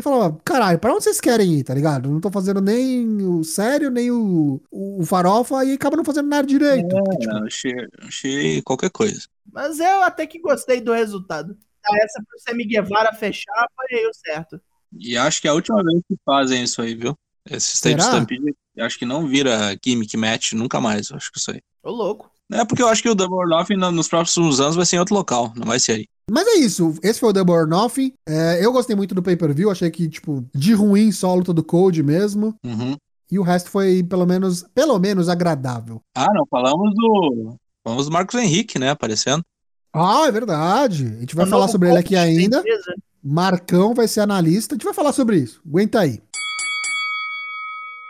[0.00, 2.10] você falava, caralho, pra onde vocês querem ir, tá ligado?
[2.10, 6.28] Não tô fazendo nem o sério, nem o, o, o farofa, e acaba não fazendo
[6.28, 6.88] nada direito.
[6.88, 9.22] Porque, tipo, É, achei, achei qualquer coisa.
[9.52, 11.56] Mas eu até que gostei do resultado.
[11.84, 14.60] Ah, essa pro Sammy Guevara fechar foi o certo.
[14.98, 17.16] E acho que é a última vez que fazem isso aí, viu?
[17.48, 18.14] Esse State Será?
[18.14, 21.60] Stampede, acho que não vira gimmick match nunca mais, acho que isso aí.
[21.82, 22.29] Ô, louco.
[22.52, 24.96] É porque eu acho que o Double or Nothing no- nos próximos anos vai ser
[24.96, 26.06] em outro local, não vai ser aí.
[26.30, 28.12] Mas é isso, esse foi o Double or Nothing.
[28.28, 31.62] É, eu gostei muito do pay-per-view, achei que, tipo, de ruim só a luta do
[31.64, 32.54] Code mesmo.
[32.64, 32.96] Uhum.
[33.32, 36.00] E o resto foi, pelo menos, pelo menos agradável.
[36.16, 37.54] Ah, não, falamos do.
[37.84, 38.90] Falamos do Marcos Henrique, né?
[38.90, 39.42] Aparecendo.
[39.92, 41.06] Ah, é verdade.
[41.16, 42.58] A gente vai O falar novo sobre ele aqui da ainda.
[42.58, 42.94] empresa.
[43.22, 44.74] Marcão vai ser analista.
[44.74, 45.60] A gente vai falar sobre isso.
[45.66, 46.20] Aguenta aí.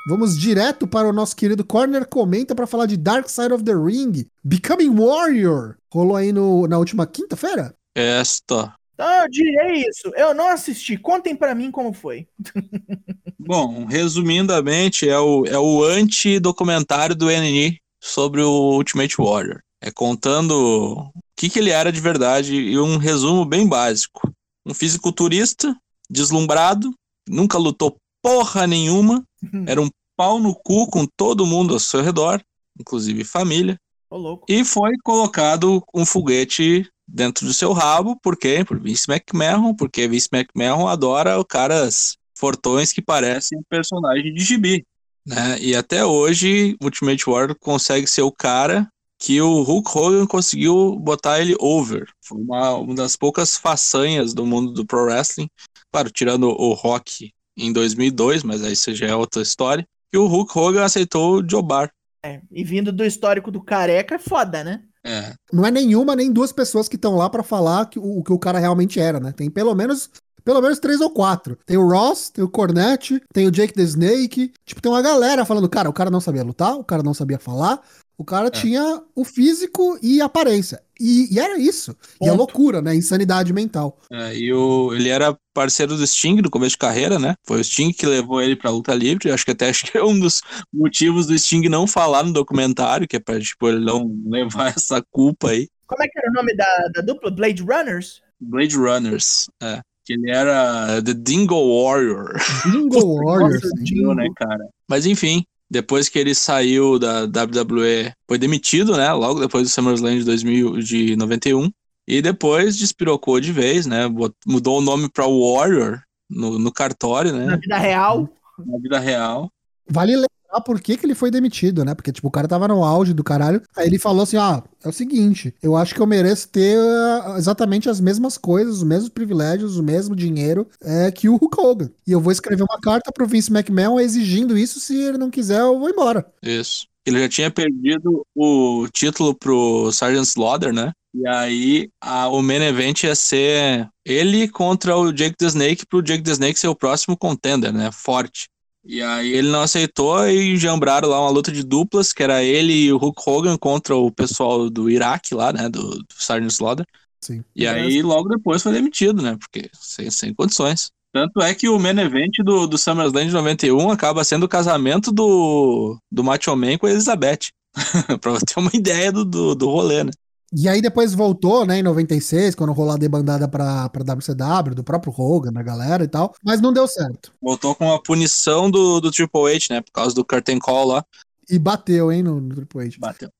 [0.07, 3.75] Vamos direto para o nosso querido Corner Comenta para falar de Dark Side of the
[3.75, 5.77] Ring, Becoming Warrior.
[5.93, 7.75] Rolou aí no, na última quinta-feira?
[7.95, 8.75] Esta.
[8.95, 10.11] Então eu direi isso.
[10.17, 10.97] Eu não assisti.
[10.97, 12.27] Contem pra mim como foi.
[13.39, 19.61] Bom, resumidamente, é o, é o anti-documentário do NNI sobre o Ultimate Warrior.
[19.83, 24.33] É contando o que, que ele era de verdade e um resumo bem básico.
[24.65, 25.75] Um fisiculturista,
[26.11, 26.93] deslumbrado,
[27.29, 29.25] nunca lutou porra nenhuma,
[29.67, 32.43] era um pau no cu com todo mundo ao seu redor,
[32.79, 33.79] inclusive família,
[34.11, 34.47] louco.
[34.49, 38.65] e foi colocado um foguete dentro do seu rabo, por quê?
[38.65, 44.87] Por Vince McMahon, porque Vince McMahon adora caras fortões que parecem personagem de gibi,
[45.27, 45.59] né?
[45.61, 51.41] E até hoje, Ultimate Warrior consegue ser o cara que o Hulk Hogan conseguiu botar
[51.41, 52.11] ele over.
[52.25, 55.49] Foi uma, uma das poucas façanhas do mundo do pro wrestling,
[55.93, 60.27] claro, tirando o Rock em 2002, mas aí isso já é outra história, que o
[60.27, 61.91] Hulk Hogan aceitou jobar.
[62.25, 64.83] É, e vindo do histórico do careca é foda, né?
[65.03, 68.23] É, Não é nenhuma nem duas pessoas que estão lá para falar que o, o
[68.23, 69.33] que o cara realmente era, né?
[69.33, 70.11] Tem pelo menos
[70.45, 71.59] pelo menos três ou quatro.
[71.67, 74.53] Tem o Ross, tem o Cornette, tem o Jake the Snake.
[74.65, 77.39] Tipo, tem uma galera falando, cara, o cara não sabia lutar, o cara não sabia
[77.39, 77.81] falar,
[78.21, 80.83] o cara tinha o físico e a aparência.
[81.01, 81.97] E, e era isso.
[82.21, 82.37] E a Ponto.
[82.37, 82.95] loucura, né?
[82.95, 83.99] Insanidade mental.
[84.13, 87.35] É, e o, ele era parceiro do Sting no começo de carreira, né?
[87.47, 89.31] Foi o Sting que levou ele pra luta livre.
[89.33, 93.09] Acho que até acho que é um dos motivos do Sting não falar no documentário,
[93.09, 95.67] que é pra tipo, ele não levar essa culpa aí.
[95.87, 97.31] Como é que era o nome da, da dupla?
[97.31, 98.21] Blade Runners?
[98.39, 99.81] Blade Runners, é.
[100.05, 102.35] Que ele era The Dingo Warrior,
[102.67, 103.51] Bingo Warrior.
[103.55, 103.71] nossa.
[103.83, 104.15] Dingo.
[104.15, 104.69] né, cara?
[104.87, 109.13] Mas enfim, depois que ele saiu da WWE, foi demitido, né?
[109.13, 111.71] Logo depois do SummerSlam de, 2000, de 91.
[112.09, 114.09] E depois despirocou de vez, né?
[114.45, 117.57] Mudou o nome pra Warrior no, no cartório, Na né?
[117.57, 118.29] vida real.
[118.59, 119.53] Na vida real.
[119.89, 120.17] Vale
[120.51, 121.95] lembrar por que, que ele foi demitido, né?
[121.95, 123.63] Porque, tipo, o cara tava no auge do caralho.
[123.77, 127.37] Aí ele falou assim: ah, é o seguinte, eu acho que eu mereço ter ah,
[127.39, 131.91] exatamente as mesmas coisas, os mesmos privilégios, o mesmo dinheiro é, que o Hulk Hogan.
[132.07, 134.81] E eu vou escrever uma carta pro Vince McMahon exigindo isso.
[134.81, 136.27] Se ele não quiser, eu vou embora.
[136.43, 136.89] Isso.
[137.07, 140.93] Ele já tinha perdido o título pro Sergeant Slaughter, né?
[141.15, 146.03] E aí a, o main event ia ser ele contra o Jake the Snake, pro
[146.03, 147.91] Jake the Snake ser o próximo contender, né?
[147.91, 148.49] Forte.
[148.85, 152.73] E aí ele não aceitou e jambraram lá uma luta de duplas, que era ele
[152.73, 155.69] e o Hulk Hogan contra o pessoal do Iraque lá, né?
[155.69, 156.87] Do, do Sergeant Slaughter.
[157.21, 157.45] Sim.
[157.55, 159.37] E aí logo depois foi demitido, né?
[159.39, 160.91] Porque sem, sem condições.
[161.13, 165.13] Tanto é que o main event do, do SummerSlam de 91 acaba sendo o casamento
[165.13, 167.51] do, do Macho Man com a Elizabeth.
[168.21, 170.11] pra ter uma ideia do, do, do rolê, né?
[170.53, 174.83] E aí depois voltou, né, em 96, quando rolou a debandada pra, pra WCW, do
[174.83, 176.35] próprio Hogan, da galera e tal.
[176.45, 177.33] Mas não deu certo.
[177.41, 179.81] Voltou com a punição do, do Triple H, né?
[179.81, 181.05] Por causa do curtain call lá.
[181.49, 182.97] E bateu, hein, no, no Triple H.
[182.99, 183.31] Bateu.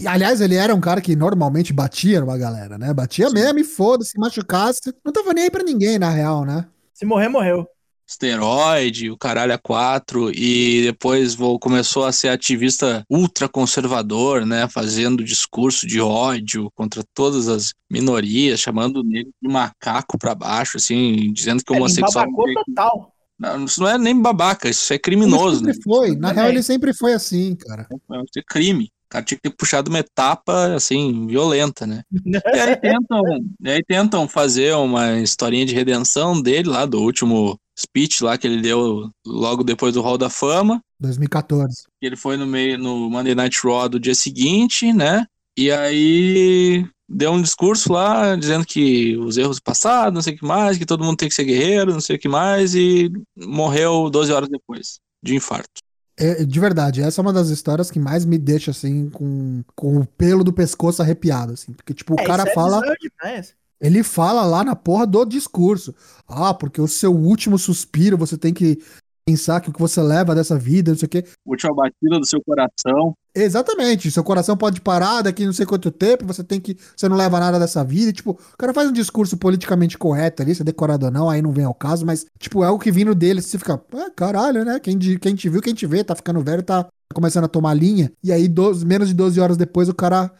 [0.00, 2.92] E, aliás, ele era um cara que normalmente batia numa galera, né?
[2.92, 3.34] Batia Sim.
[3.34, 4.94] mesmo e foda-se, machucasse.
[5.04, 6.66] Não tava nem aí pra ninguém, na real, né?
[6.94, 7.66] Se morrer, morreu.
[8.08, 10.30] Esteroide, o caralho a quatro.
[10.34, 14.68] E depois vo- começou a ser ativista ultra conservador, né?
[14.68, 20.76] Fazendo discurso de ódio contra todas as minorias, chamando o negro de macaco pra baixo,
[20.76, 22.26] assim, dizendo que o Ele homossexual.
[22.66, 23.12] total.
[23.38, 25.72] Não, isso não é nem babaca, isso é Ele criminoso, né?
[25.72, 26.10] sempre foi.
[26.16, 26.34] Na Também.
[26.34, 27.86] real, ele sempre foi assim, cara.
[27.90, 28.84] Isso é crime.
[28.84, 32.02] O cara tinha que ter puxado uma etapa, assim, violenta, né?
[32.24, 33.22] E aí tentam,
[33.60, 38.46] e aí tentam fazer uma historinha de redenção dele lá, do último speech lá que
[38.46, 40.80] ele deu logo depois do Hall da Fama.
[41.00, 41.84] 2014.
[42.00, 45.24] que Ele foi no meio no Monday Night Raw do dia seguinte, né?
[45.56, 50.38] E aí deu um discurso lá dizendo que os erros do passado, não sei o
[50.38, 53.12] que mais, que todo mundo tem que ser guerreiro, não sei o que mais, e
[53.36, 55.80] morreu 12 horas depois de infarto.
[56.16, 59.98] É, de verdade, essa é uma das histórias que mais me deixa, assim, com, com
[59.98, 61.72] o pelo do pescoço arrepiado, assim.
[61.72, 62.80] Porque, tipo, o É, cara é fala.
[62.80, 63.54] bizarro demais.
[63.82, 65.92] Ele fala lá na porra do discurso.
[66.28, 68.78] Ah, porque o seu último suspiro você tem que
[69.26, 71.24] pensar que o que você leva dessa vida, não sei o quê.
[71.44, 73.14] Última batida do seu coração.
[73.34, 76.76] Exatamente, seu coração pode parar daqui não sei quanto tempo, você tem que.
[76.94, 78.10] Você não leva nada dessa vida.
[78.10, 81.30] E, tipo, o cara faz um discurso politicamente correto ali, se é decorado ou não,
[81.30, 84.10] aí não vem ao caso, mas, tipo, é algo que vindo dele, você fica, ah,
[84.14, 84.78] caralho, né?
[84.78, 88.12] Quem, quem te viu, quem te vê, tá ficando velho, tá começando a tomar linha.
[88.22, 90.30] E aí, 12, menos de 12 horas depois, o cara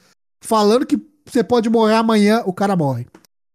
[0.42, 3.06] falando que você pode morrer amanhã, o cara morre.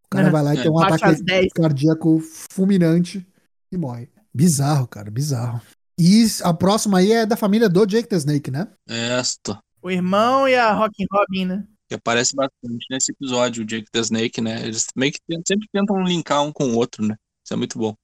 [0.07, 0.61] O cara é, vai lá e é.
[0.61, 3.27] tem um ataque cardíaco fulminante
[3.71, 4.09] e morre.
[4.33, 5.61] Bizarro, cara, bizarro.
[5.99, 8.67] E a próxima aí é da família do Jake the Snake, né?
[8.87, 9.59] Esta.
[9.81, 11.63] O irmão e a Rock Robin, né?
[11.89, 14.61] Que aparece bastante nesse episódio, o Jake the Snake, né?
[14.63, 17.15] Eles meio que sempre tentam linkar um com o outro, né?
[17.43, 17.95] Isso é muito bom.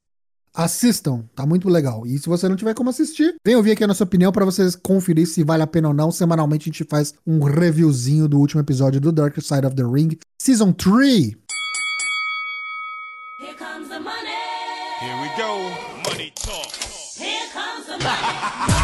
[0.56, 2.06] Assistam, tá muito legal.
[2.06, 4.76] E se você não tiver como assistir, vem ouvir aqui a nossa opinião para vocês
[4.76, 6.12] conferir se vale a pena ou não.
[6.12, 10.18] Semanalmente a gente faz um reviewzinho do último episódio do Dark Side of the Ring,
[10.40, 11.34] Season 3.
[15.46, 16.72] Money talk.
[17.18, 18.84] Here comes the money.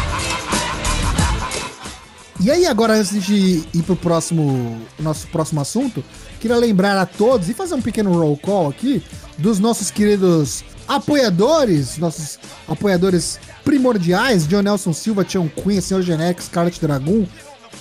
[2.42, 6.02] E aí, agora, antes de ir pro próximo, nosso próximo assunto,
[6.38, 9.02] queria lembrar a todos e fazer um pequeno roll call aqui
[9.38, 16.80] dos nossos queridos apoiadores, nossos apoiadores primordiais, John Nelson Silva, Tião Queen, Senhor Genex, Scarlet
[16.80, 17.26] Dragon.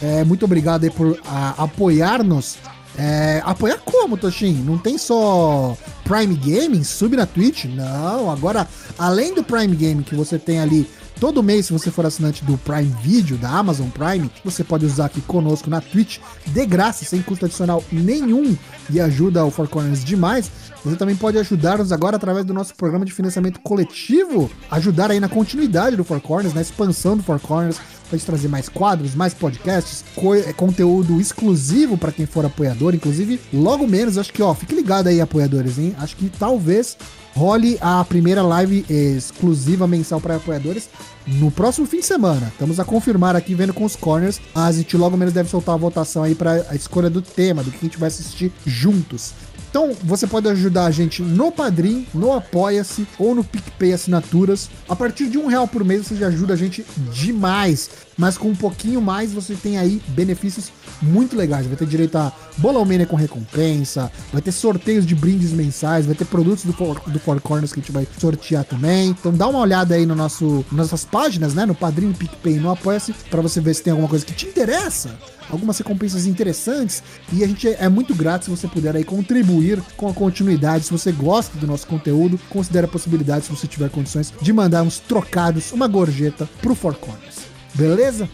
[0.01, 1.19] É, muito obrigado aí por
[1.57, 2.57] apoiar-nos.
[3.01, 4.55] É, apoiar como, Toshin?
[4.55, 6.83] Não tem só Prime Gaming?
[6.83, 7.63] Sub na Twitch?
[7.63, 10.85] Não, agora, além do Prime Gaming que você tem ali
[11.19, 15.05] Todo mês, se você for assinante do Prime Video, da Amazon Prime, você pode usar
[15.05, 18.55] aqui conosco na Twitch, de graça, sem custo adicional nenhum,
[18.89, 20.49] e ajuda o Four Corners demais.
[20.83, 25.27] Você também pode ajudar-nos agora através do nosso programa de financiamento coletivo, ajudar aí na
[25.27, 27.77] continuidade do Four Corners, na expansão do Four Corners,
[28.09, 32.95] pra gente trazer mais quadros, mais podcasts, co é, conteúdo exclusivo para quem for apoiador,
[32.95, 35.95] inclusive logo menos, acho que ó, fique ligado aí apoiadores, hein?
[35.99, 36.97] Acho que talvez
[37.35, 40.89] role a primeira live exclusiva mensal para apoiadores
[41.27, 42.47] no próximo fim de semana.
[42.47, 44.41] Estamos a confirmar aqui, vendo com os corners.
[44.55, 47.69] A gente logo menos deve soltar a votação aí para a escolha do tema, do
[47.69, 49.33] que a gente vai assistir juntos.
[49.69, 54.69] Então, você pode ajudar a gente no Padrim, no Apoia-se ou no PicPay Assinaturas.
[54.87, 57.89] A partir de um real por mês você já ajuda a gente demais.
[58.17, 61.67] Mas com um pouquinho mais você tem aí benefícios muito legais.
[61.67, 66.15] Vai ter direito a bola almênia com recompensa, vai ter sorteios de brindes mensais, vai
[66.15, 69.11] ter produtos do Four, do Four Corners que a gente vai sortear também.
[69.11, 71.65] Então dá uma olhada aí no nosso, nas nossas páginas, né?
[71.65, 74.47] No Padrim, PicPay e no Apoia-se, para você ver se tem alguma coisa que te
[74.47, 75.17] interessa
[75.49, 80.07] algumas recompensas interessantes e a gente é muito grato se você puder aí contribuir com
[80.07, 80.85] a continuidade.
[80.85, 84.83] Se você gosta do nosso conteúdo, considere a possibilidade, se você tiver condições, de mandar
[84.83, 87.39] uns trocados, uma gorjeta pro Four Corners.
[87.73, 88.29] Beleza?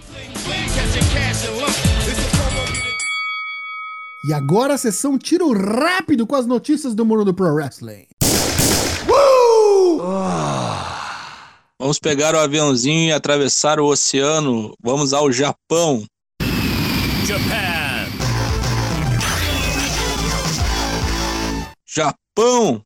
[4.28, 8.08] E agora a sessão tiro rápido com as notícias do mundo do Pro Wrestling.
[11.78, 14.74] Vamos pegar o aviãozinho e atravessar o oceano.
[14.82, 16.04] Vamos ao Japão.
[17.26, 18.06] Japan.
[21.88, 22.84] Japão.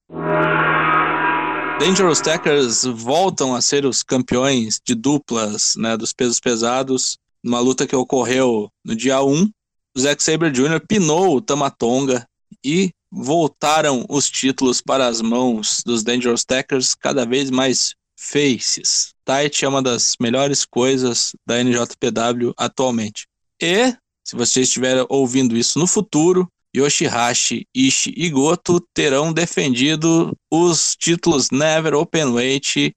[1.77, 7.85] Dangerous Tackers voltam a ser os campeões de duplas né, dos pesos pesados, numa luta
[7.85, 9.49] que ocorreu no dia 1.
[9.97, 10.79] O Zack Sabre Jr.
[10.87, 12.25] pinou o Tamatonga
[12.63, 19.13] e voltaram os títulos para as mãos dos Dangerous Tackers cada vez mais faces.
[19.25, 23.27] Tight é uma das melhores coisas da NJPW atualmente.
[23.61, 23.93] E
[24.29, 31.49] se você estiver ouvindo isso no futuro, Yoshihashi, Ishii e Goto terão defendido os títulos
[31.49, 32.95] Never Openweight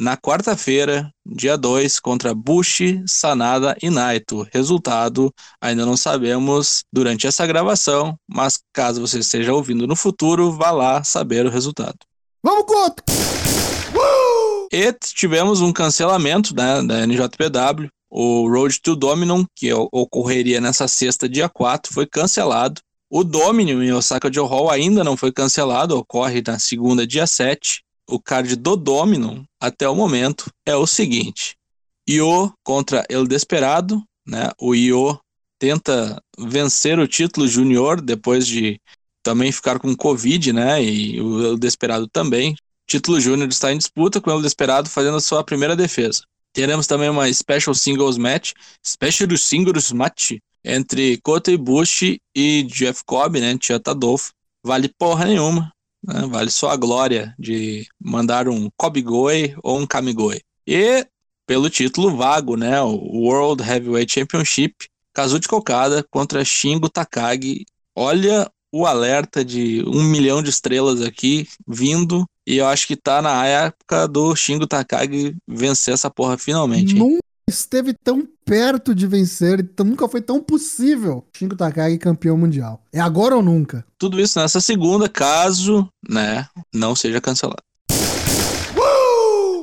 [0.00, 4.48] na quarta-feira, dia 2, contra Bushi, Sanada e Naito.
[4.54, 10.70] Resultado ainda não sabemos durante essa gravação, mas caso você esteja ouvindo no futuro, vá
[10.70, 11.98] lá saber o resultado.
[12.42, 13.02] Vamos, Goto!
[14.72, 21.28] E tivemos um cancelamento né, da NJPW o Road to Dominion, que ocorreria nessa sexta,
[21.28, 22.80] dia 4, foi cancelado.
[23.08, 27.82] O Dominion em Osaka Joe Hall ainda não foi cancelado, ocorre na segunda, dia 7.
[28.08, 31.56] O card do Dominion, até o momento, é o seguinte:
[32.08, 34.50] Io contra El Desperado, né?
[34.60, 35.18] O Io
[35.58, 38.80] tenta vencer o título júnior depois de
[39.22, 40.82] também ficar com Covid, né?
[40.82, 42.56] E o El Desperado também.
[42.88, 46.22] Título júnior está em disputa com o El Desperado fazendo a sua primeira defesa.
[46.52, 48.52] Teremos também uma Special Singles Match,
[48.84, 50.32] Special Singles Match,
[50.64, 54.32] entre Kota Ibushi e Jeff Cobb, né, Tia Tadolfo.
[54.62, 55.72] Vale porra nenhuma,
[56.04, 60.40] né, vale só a glória de mandar um Kobigoi ou um Kamigoi.
[60.66, 61.06] E
[61.46, 64.74] pelo título vago, né, o World Heavyweight Championship,
[65.12, 67.64] Kazuchi Kokada contra Shingo Takagi.
[67.94, 72.24] Olha o alerta de um milhão de estrelas aqui vindo.
[72.46, 76.94] E eu acho que tá na época do Shingo Takagi vencer essa porra finalmente.
[76.94, 76.98] hein?
[76.98, 81.24] Nunca esteve tão perto de vencer, então nunca foi tão possível.
[81.36, 82.82] Shingo Takagi campeão mundial.
[82.92, 83.84] É agora ou nunca?
[83.98, 87.62] Tudo isso nessa segunda, caso, né, não seja cancelado.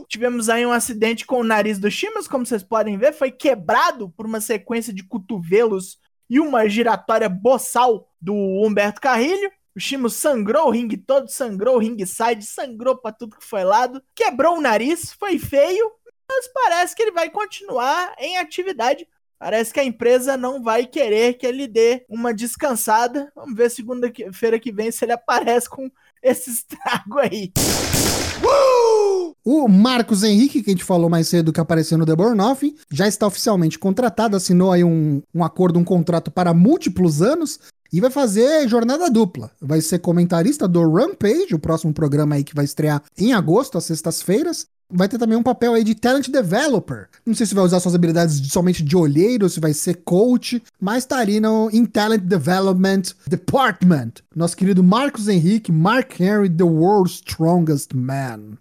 [0.10, 4.10] Tivemos aí um acidente com o nariz do Shimas, como vocês podem ver, foi quebrado
[4.16, 5.98] por uma sequência de cotovelos
[6.30, 9.52] e uma giratória boçal do Humberto Carrilho.
[9.76, 13.64] O Shimo sangrou o ringue todo, sangrou o ringue side, sangrou pra tudo que foi
[13.64, 15.92] lado, quebrou o nariz, foi feio,
[16.28, 19.08] mas parece que ele vai continuar em atividade.
[19.40, 23.32] Parece que a empresa não vai querer que ele dê uma descansada.
[23.36, 25.92] Vamos ver segunda-feira que vem se ele aparece com
[26.24, 27.52] esse estrago aí.
[29.44, 33.08] O Marcos Henrique, que a gente falou mais cedo que apareceu no The Bornoff, já
[33.08, 37.60] está oficialmente contratado, assinou aí um, um acordo, um contrato para múltiplos anos
[37.92, 39.52] e vai fazer jornada dupla.
[39.62, 43.86] Vai ser comentarista do Rampage, o próximo programa aí que vai estrear em agosto, às
[43.86, 44.66] sextas-feiras.
[44.90, 47.10] Vai ter também um papel aí de talent developer.
[47.26, 50.64] Não sei se vai usar suas habilidades de- somente de olheiro, se vai ser coach,
[50.80, 54.12] mas tá ali no em talent development department.
[54.34, 58.58] Nosso querido Marcos Henrique, Mark Henry, the world's strongest man.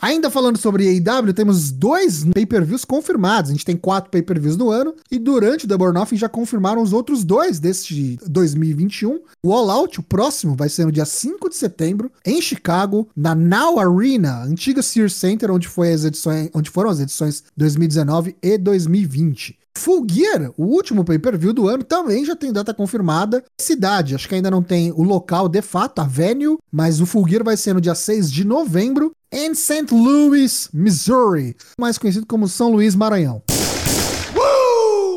[0.00, 3.50] Ainda falando sobre AEW, temos dois pay-per-views confirmados.
[3.50, 4.94] A gente tem quatro pay-per-views no ano.
[5.10, 9.20] E durante o The Born Off já confirmaram os outros dois deste 2021.
[9.42, 13.34] O All Out, o próximo, vai ser no dia 5 de setembro, em Chicago, na
[13.34, 18.56] Now Arena, antiga Sears Center, onde, foi as edições, onde foram as edições 2019 e
[18.56, 19.57] 2020.
[19.78, 23.44] Full Gear, o último pay-per-view do ano, também já tem data confirmada.
[23.60, 27.28] Cidade, acho que ainda não tem o local de fato, a venue, mas o Full
[27.28, 29.86] Gear vai ser no dia 6 de novembro em St.
[29.92, 33.40] Louis, Missouri, mais conhecido como São Luís, Maranhão.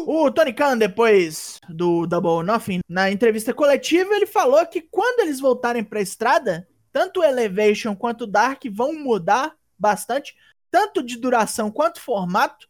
[0.06, 5.40] O Tony Khan, depois do Double Nothing, na entrevista coletiva, ele falou que quando eles
[5.40, 10.36] voltarem pra estrada, tanto o Elevation quanto o Dark vão mudar bastante,
[10.70, 12.68] tanto de duração quanto formato,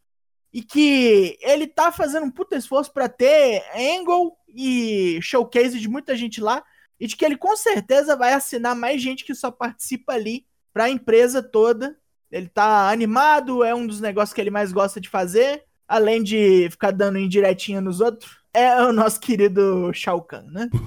[0.53, 6.15] e que ele tá fazendo um puta esforço pra ter angle e showcase de muita
[6.15, 6.63] gente lá,
[6.99, 10.89] e de que ele com certeza vai assinar mais gente que só participa ali pra
[10.89, 11.97] empresa toda.
[12.31, 16.69] Ele tá animado, é um dos negócios que ele mais gosta de fazer além de
[16.71, 20.69] ficar dando indiretinha nos outros, é o nosso querido Shao Kahn, né?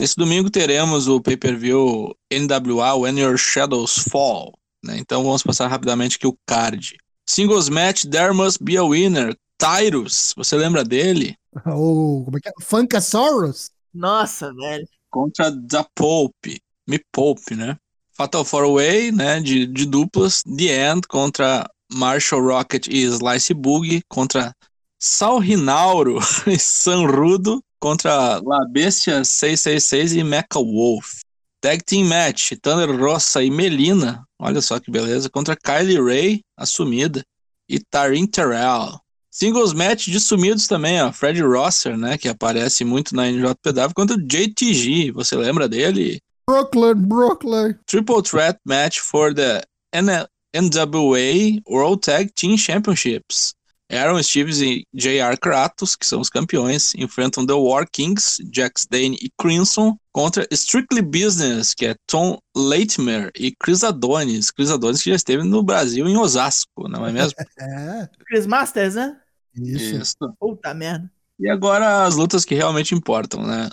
[0.00, 4.57] Nesse domingo teremos o pay-per-view NWA When Your Shadows Fall.
[4.84, 4.96] Né?
[4.98, 6.96] Então vamos passar rapidamente aqui o card.
[7.26, 9.36] Singles match, There Must Be a Winner.
[9.58, 11.36] Tyrus, você lembra dele?
[11.66, 12.52] Ou, como é que é?
[12.60, 13.70] Funkasaurus?
[13.92, 14.88] Nossa, velho.
[15.10, 16.60] Contra Da Pope.
[16.86, 17.76] Me Pope, né?
[18.12, 19.40] Fatal Four Way, né?
[19.40, 20.42] De, de duplas.
[20.42, 24.02] The End contra Marshall Rocket e Slice Boogie.
[24.08, 24.54] Contra
[24.98, 27.62] Sal Rinauro e Sanrudo.
[27.80, 31.20] Contra La Bestia 666 e Mecha Wolf.
[31.60, 36.64] Tag Team Match, Thunder Rossa e Melina, olha só que beleza, contra Kylie Ray, a
[36.64, 37.24] sumida,
[37.68, 39.00] e Tarin Terrell.
[39.30, 44.16] Singles Match de sumidos também, ó, Fred Rosser, né, que aparece muito na NJPW, contra
[44.16, 46.20] o JTG, você lembra dele?
[46.48, 47.74] Brooklyn, Brooklyn.
[47.86, 53.54] Triple Threat Match for the NWA World Tag Team Championships.
[53.90, 55.36] Aaron Stevens e J.R.
[55.38, 61.00] Kratos, que são os campeões, enfrentam The War Kings, Jax Dane e Crimson, contra Strictly
[61.00, 64.50] Business, que é Tom Leitmer e Chris Adonis.
[64.50, 67.32] Chris Adonis que já esteve no Brasil, em Osasco, não é mesmo?
[67.60, 69.16] É, Chris Masters, né?
[69.56, 70.08] isso.
[70.38, 71.10] Puta merda.
[71.38, 73.70] E agora as lutas que realmente importam, né?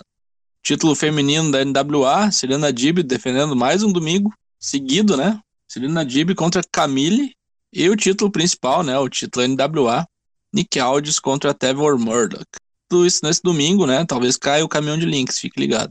[0.62, 5.40] Título feminino da NWA, Serena Dib defendendo mais um domingo seguido, né?
[5.68, 7.32] Serena Dib contra Camille.
[7.72, 8.98] E o título principal, né?
[8.98, 10.06] O título NWA,
[10.54, 12.46] Nick Aldis contra Trevor Murdoch.
[12.88, 14.04] Tudo isso nesse domingo, né?
[14.04, 15.90] Talvez caia o caminhão de links, fique ligado.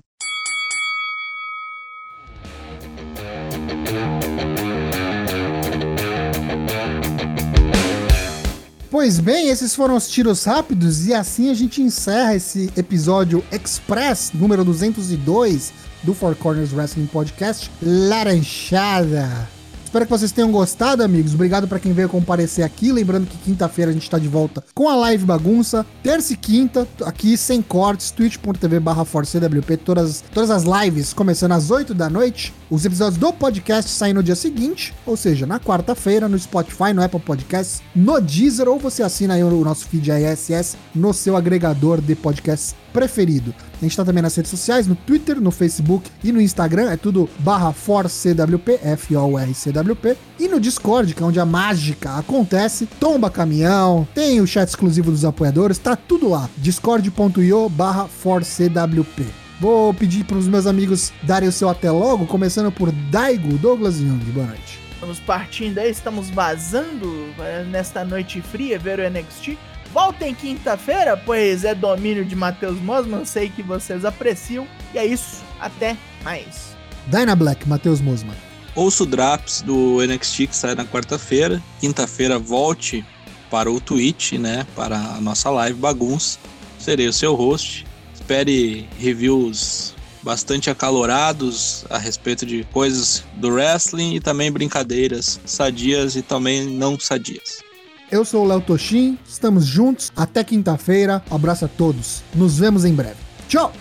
[8.89, 14.31] Pois bem, esses foram os tiros rápidos e assim a gente encerra esse episódio Express
[14.33, 19.54] número 202 do Four Corners Wrestling Podcast Laranjada.
[19.95, 21.33] Espero que vocês tenham gostado, amigos.
[21.33, 22.91] Obrigado para quem veio comparecer aqui.
[22.91, 25.85] Lembrando que quinta-feira a gente tá de volta com a live bagunça.
[26.03, 29.77] Terça e quinta, aqui sem cortes, twitch.tv barra ForceWP.
[29.77, 32.53] Todas, todas as lives começando às 8 da noite.
[32.69, 37.01] Os episódios do podcast saem no dia seguinte, ou seja, na quarta-feira, no Spotify, no
[37.01, 42.01] Apple Podcasts, no Deezer, ou você assina aí o nosso feed RSS no seu agregador
[42.01, 43.53] de podcasts preferido.
[43.73, 46.95] A gente tá também nas redes sociais, no Twitter, no Facebook e no Instagram, é
[46.95, 50.15] tudo barra ForCWP, F-O-R-C-W-P.
[50.39, 55.11] E no Discord, que é onde a mágica acontece, tomba caminhão, tem o chat exclusivo
[55.11, 56.49] dos apoiadores, tá tudo lá.
[56.57, 59.25] discord.io barra ForCWP.
[59.59, 63.99] Vou pedir para os meus amigos darem o seu até logo, começando por Daigo Douglas
[63.99, 64.23] Young.
[64.33, 64.79] Boa noite.
[64.93, 69.57] Estamos partindo aí, estamos vazando é, nesta noite fria, ver o NXT.
[69.95, 74.67] Voltem quinta-feira, pois é domínio de Matheus Mosman, sei que vocês apreciam.
[74.93, 76.75] E é isso, até mais.
[77.07, 78.35] Dyna Black, Matheus Mosman.
[78.75, 81.63] Ouça o Draps do NXT que sai na quarta-feira.
[81.79, 83.05] Quinta-feira volte
[83.49, 84.67] para o Twitch, né?
[84.75, 86.39] Para a nossa live bagunça.
[86.77, 87.87] Serei o seu host.
[88.13, 96.21] Espere reviews bastante acalorados a respeito de coisas do wrestling e também brincadeiras sadias e
[96.21, 97.64] também não sadias.
[98.11, 101.23] Eu sou o Léo Toshin, estamos juntos até quinta-feira.
[101.29, 102.23] Abraço a todos.
[102.33, 103.17] Nos vemos em breve.
[103.47, 103.71] Tchau!